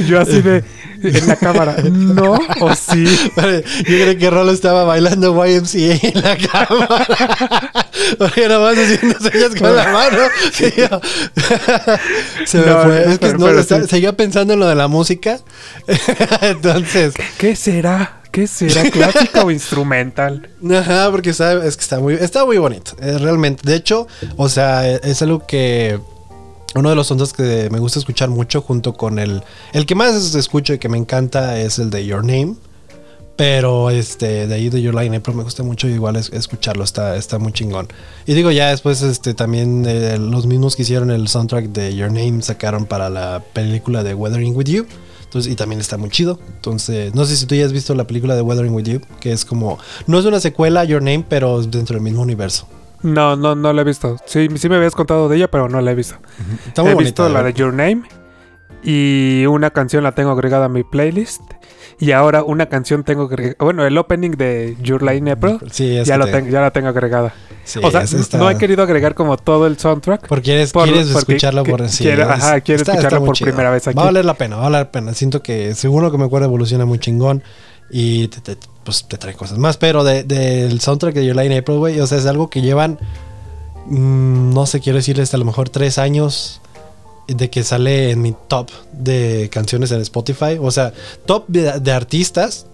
[0.06, 0.64] Yo así de
[1.02, 1.76] en la cámara.
[1.90, 3.04] No, o sí.
[3.36, 3.42] Yo
[3.84, 7.86] creo que Rolo estaba bailando YMCA en la cámara.
[8.18, 10.18] Porque nada más haciendo señas con la mano.
[10.52, 11.00] Sí, yo-
[12.46, 13.00] Se me No, fue.
[13.02, 15.38] Es que pero- no, pero seguía pensando en lo de la música.
[16.40, 18.20] Entonces, ¿Qué será?
[18.34, 18.90] ¿Qué será?
[18.90, 20.48] ¿Clásica o instrumental?
[20.70, 22.92] Ajá, porque está, es que está muy, está muy bonito.
[23.00, 23.62] eh, realmente.
[23.64, 25.98] De hecho, o sea, eh, es algo que.
[26.74, 29.42] Uno de los sonidos que me gusta escuchar mucho junto con el.
[29.72, 32.56] El que más escucho y que me encanta es el de Your Name.
[33.36, 37.16] Pero este, de ahí de Your Line pero me gusta mucho igual es- escucharlo, está,
[37.16, 37.88] está muy chingón.
[38.26, 42.12] Y digo, ya después este, también eh, los mismos que hicieron el soundtrack de Your
[42.12, 44.86] Name sacaron para la película de Weathering With You.
[45.34, 46.38] Entonces, y también está muy chido.
[46.54, 49.32] Entonces, no sé si tú ya has visto la película de Weathering With You, que
[49.32, 52.68] es como, no es una secuela a Your Name, pero dentro del mismo universo.
[53.02, 54.16] No, no, no la he visto.
[54.26, 56.14] Sí, sí me habías contado de ella, pero no la he visto.
[56.68, 57.08] Está muy he bonita.
[57.24, 58.02] visto la de Your Name
[58.84, 61.42] y una canción la tengo agregada a mi playlist.
[62.00, 63.56] Y ahora una canción tengo agregada.
[63.58, 66.70] Bueno, el opening de Your Line April Sí, ya, que lo te- tengo, ya la
[66.70, 67.32] tengo agregada.
[67.64, 70.26] sí, o sea, está- no he querido agregar como todo el soundtrack.
[70.28, 73.50] Porque quieres, por- quieres escucharlo que- por sí, quiero- ajá, quiero escucharlo por chido.
[73.50, 73.96] primera vez aquí.
[73.96, 75.14] Va a valer la pena, va a valer la pena.
[75.14, 77.42] Siento que según lo que me acuerdo evoluciona muy chingón
[77.90, 79.76] y te, te- pues, te trae cosas más.
[79.76, 82.98] Pero de- del soundtrack de Your Line April, güey, o sea, es algo que llevan,
[83.86, 86.60] mm, no sé, quiero decirles, a lo mejor tres años
[87.28, 90.58] de que sale en mi top de canciones en Spotify.
[90.60, 90.92] O sea,
[91.26, 92.66] top de, artistas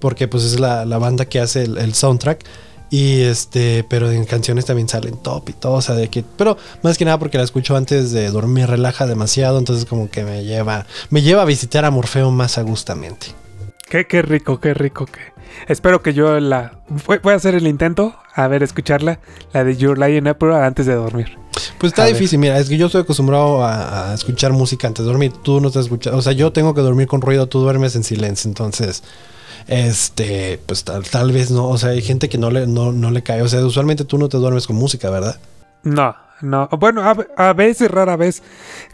[0.00, 2.44] porque pues es la, la banda que hace el, el soundtrack.
[2.90, 6.56] Y este, pero en canciones también salen top y todo, o sea, de que, pero
[6.82, 10.44] más que nada porque la escucho antes de dormir, relaja demasiado, entonces como que me
[10.44, 13.34] lleva, me lleva a visitar a Morfeo más agustamente.
[13.88, 15.20] Qué, qué rico, qué rico que.
[15.68, 16.80] Espero que yo la.
[17.22, 19.20] Voy a hacer el intento, a ver, escucharla,
[19.52, 21.38] la de Your Lie in April antes de dormir.
[21.78, 22.14] Pues está A ver.
[22.14, 25.32] difícil, mira, es que yo estoy acostumbrado a, a escuchar música antes de dormir.
[25.42, 28.02] Tú no estás escuchando, o sea, yo tengo que dormir con ruido, tú duermes en
[28.04, 29.04] silencio, entonces,
[29.68, 33.10] este, pues tal, tal vez no, o sea, hay gente que no le, no, no
[33.10, 35.38] le cae, o sea, usualmente tú no te duermes con música, ¿verdad?
[35.84, 36.68] No, no.
[36.78, 38.42] Bueno, a, a veces, rara vez,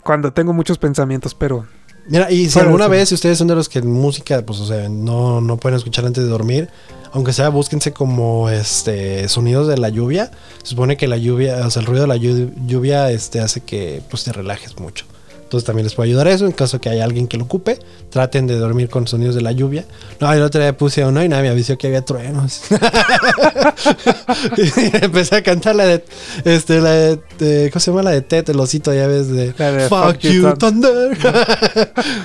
[0.03, 1.67] cuando tengo muchos pensamientos, pero.
[2.09, 4.89] Mira, y si alguna vez, si ustedes son de los que música, pues, o sea,
[4.89, 6.69] no, no pueden escuchar antes de dormir,
[7.13, 10.31] aunque sea, búsquense como, este, sonidos de la lluvia.
[10.63, 13.61] Se supone que la lluvia, o sea, el ruido de la llu- lluvia, este, hace
[13.61, 15.05] que, pues, te relajes mucho.
[15.53, 16.47] Entonces también les puede ayudar eso.
[16.47, 17.79] En caso que haya alguien que lo ocupe,
[18.09, 19.85] traten de dormir con sonidos de la lluvia.
[20.19, 22.63] No, el otro día puse uno y nada, me avisó que había truenos.
[24.57, 26.05] y empecé a cantar la de,
[26.47, 28.03] este, la de, de- ¿cómo se llama?
[28.03, 29.53] La de Ted, el osito, ya ves, de,
[29.91, 31.19] Fuck, you, Thunder.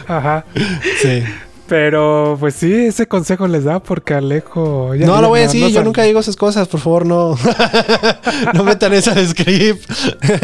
[0.08, 0.46] Ajá.
[1.02, 1.24] sí.
[1.68, 4.96] Pero, pues sí, ese consejo les da porque Alejo.
[4.96, 7.06] ya- no lo voy a decir, no yo sal- nunca digo esas cosas, por favor,
[7.06, 7.36] no.
[8.54, 9.84] no metan eso al script.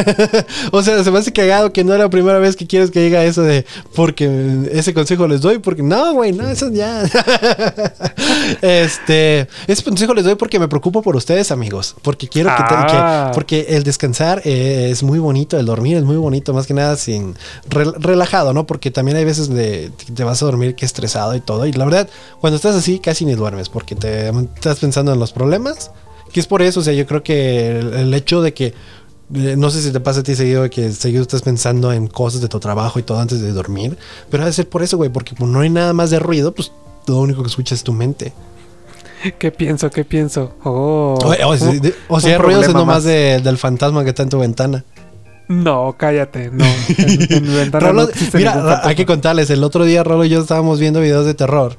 [0.74, 2.99] o sea, se me hace cagado que no es la primera vez que quieres que
[2.99, 3.65] diga eso de
[3.95, 7.03] porque ese consejo les doy, porque no, güey, no, eso ya.
[8.61, 13.28] este, ese consejo les doy porque me preocupo por ustedes, amigos, porque quiero que, Ah.
[13.30, 16.74] que- porque el descansar eh, es muy bonito, el dormir es muy bonito, más que
[16.74, 17.36] nada sin
[17.69, 18.65] rel- relajado, ¿no?
[18.65, 21.86] Porque también hay veces de te vas a dormir que estresado y todo, y la
[21.86, 22.09] verdad,
[22.41, 25.91] cuando estás así casi ni duermes porque te estás pensando en los problemas,
[26.32, 28.74] que es por eso, o sea, yo creo que el, el hecho de que
[29.36, 32.41] eh, no sé si te pasa a ti seguido que seguido estás pensando en cosas
[32.41, 33.97] de tu trabajo y todo antes de dormir,
[34.30, 36.53] pero ha de ser por eso, güey, porque como no hay nada más de ruido,
[36.53, 36.72] pues
[37.07, 38.34] lo único que escuchas es tu mente.
[39.39, 39.89] ¿Qué pienso?
[39.89, 40.51] ¿Qué pienso?
[40.66, 41.18] Oh.
[41.24, 41.55] O, o
[42.09, 43.03] o si hay ruidos es nomás más.
[43.05, 44.84] de- del fantasma que está en tu ventana.
[45.47, 46.49] No, cállate.
[46.51, 46.63] No.
[46.97, 50.79] En, en Rolo- no mira, hay que contarles, el otro día Rolo y yo estábamos
[50.79, 51.77] viendo videos de terror.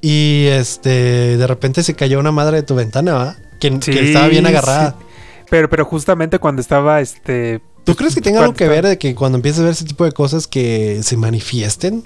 [0.00, 3.36] Y este, de repente se cayó una madre de tu ventana, ¿va?
[3.60, 4.96] Que, estaba bien agarrada.
[4.98, 5.04] sí.
[5.48, 7.62] Pero, pero justamente cuando estaba este.
[7.84, 10.04] ¿Tú crees que tenga algo que ver de que cuando empieces a ver ese tipo
[10.04, 12.02] de cosas que se manifiesten?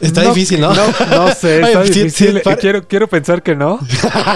[0.00, 0.74] Está No, difícil, ¿no?
[0.74, 2.40] No, no sé, está Ay, difícil.
[2.44, 3.78] sí, quiero, quiero pensar que no,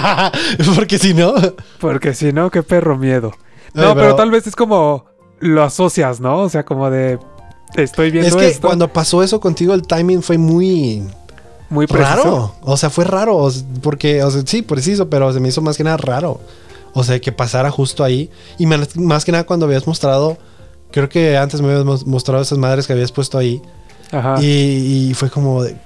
[0.74, 1.34] Porque si no.
[1.80, 3.32] porque si no, qué perro miedo.
[3.74, 3.94] No, pero...
[3.94, 5.06] pero- tal vez es como
[5.40, 6.40] lo asocias, ¿no?
[6.42, 7.18] O sea, como de
[7.76, 11.02] estoy viendo Es que esto cuando pasó eso contigo, el timing fue muy
[11.70, 12.16] muy preciso.
[12.24, 12.54] raro.
[12.62, 13.48] O sea, fue raro.
[13.82, 16.40] Porque, o sea, sí, preciso, pero se me hizo más que nada raro.
[16.94, 18.30] O sea, que pasara justo ahí.
[18.58, 20.38] Y más, que nada cuando habías mostrado.
[20.90, 23.60] Creo que antes me habías mos- mostrado esas madres que habías puesto ahí.
[24.10, 24.36] Ajá.
[24.42, 25.76] Y, y fue como de.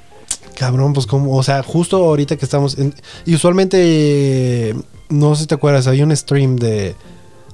[0.57, 1.37] Cabrón, pues como.
[1.37, 2.79] O sea, justo ahorita que estamos.
[2.79, 2.95] en-
[3.27, 4.75] y usualmente.
[5.09, 6.95] No sé si te acuerdas, hay un stream de.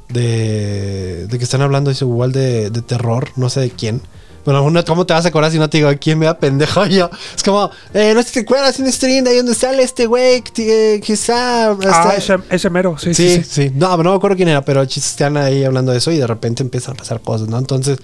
[0.09, 4.01] De, de que están hablando eso igual de, de terror, no sé de quién.
[4.45, 7.11] Bueno, ¿cómo te vas a acordar si no te digo quién me da pendejo yo?
[7.37, 10.07] Es como, eh, no sé si te acuerdas un stream de ahí donde sale este
[10.07, 11.73] güey que, que está.
[11.73, 13.73] Ah, ese, ese mero, sí, Sí, sí, sí, sí.
[13.75, 16.27] No, no me acuerdo quién era, pero chistes están ahí hablando de eso y de
[16.27, 17.59] repente empiezan a pasar cosas, ¿no?
[17.59, 17.99] Entonces,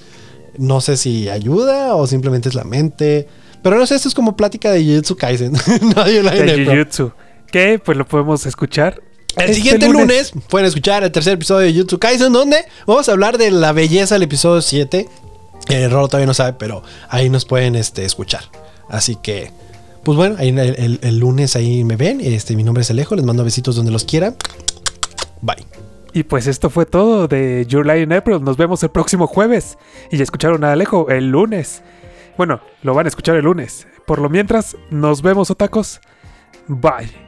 [0.59, 3.27] no sé si ayuda o simplemente es la mente.
[3.63, 5.53] Pero no sé, esto es como plática de Jujutsu Kaisen.
[5.97, 6.67] no, yo la De.
[6.67, 7.13] Jujutsu.
[7.51, 9.01] Que pues lo podemos escuchar.
[9.37, 10.33] El este siguiente lunes.
[10.49, 14.15] pueden escuchar el tercer episodio de Jujutsu Kaisen, donde vamos a hablar de la belleza
[14.15, 15.09] del episodio 7.
[15.69, 18.43] El Rolo todavía no sabe, pero ahí nos pueden este, escuchar.
[18.89, 19.51] Así que,
[20.05, 22.21] pues bueno, ahí el, el- el lunes ahí me ven.
[22.21, 24.37] Este, mi nombre es Alejo, les mando besitos donde los quieran.
[25.41, 25.67] Bye.
[26.13, 28.43] Y pues esto fue todo de Your Lie in April.
[28.45, 29.79] Nos vemos el próximo jueves.
[30.13, 31.83] Y ya escucharon a Alejo el lunes.
[32.37, 33.87] Bueno, lo van a escuchar el lunes.
[34.07, 36.01] Por lo mientras, nos vemos, otacos.
[36.69, 37.24] Bye.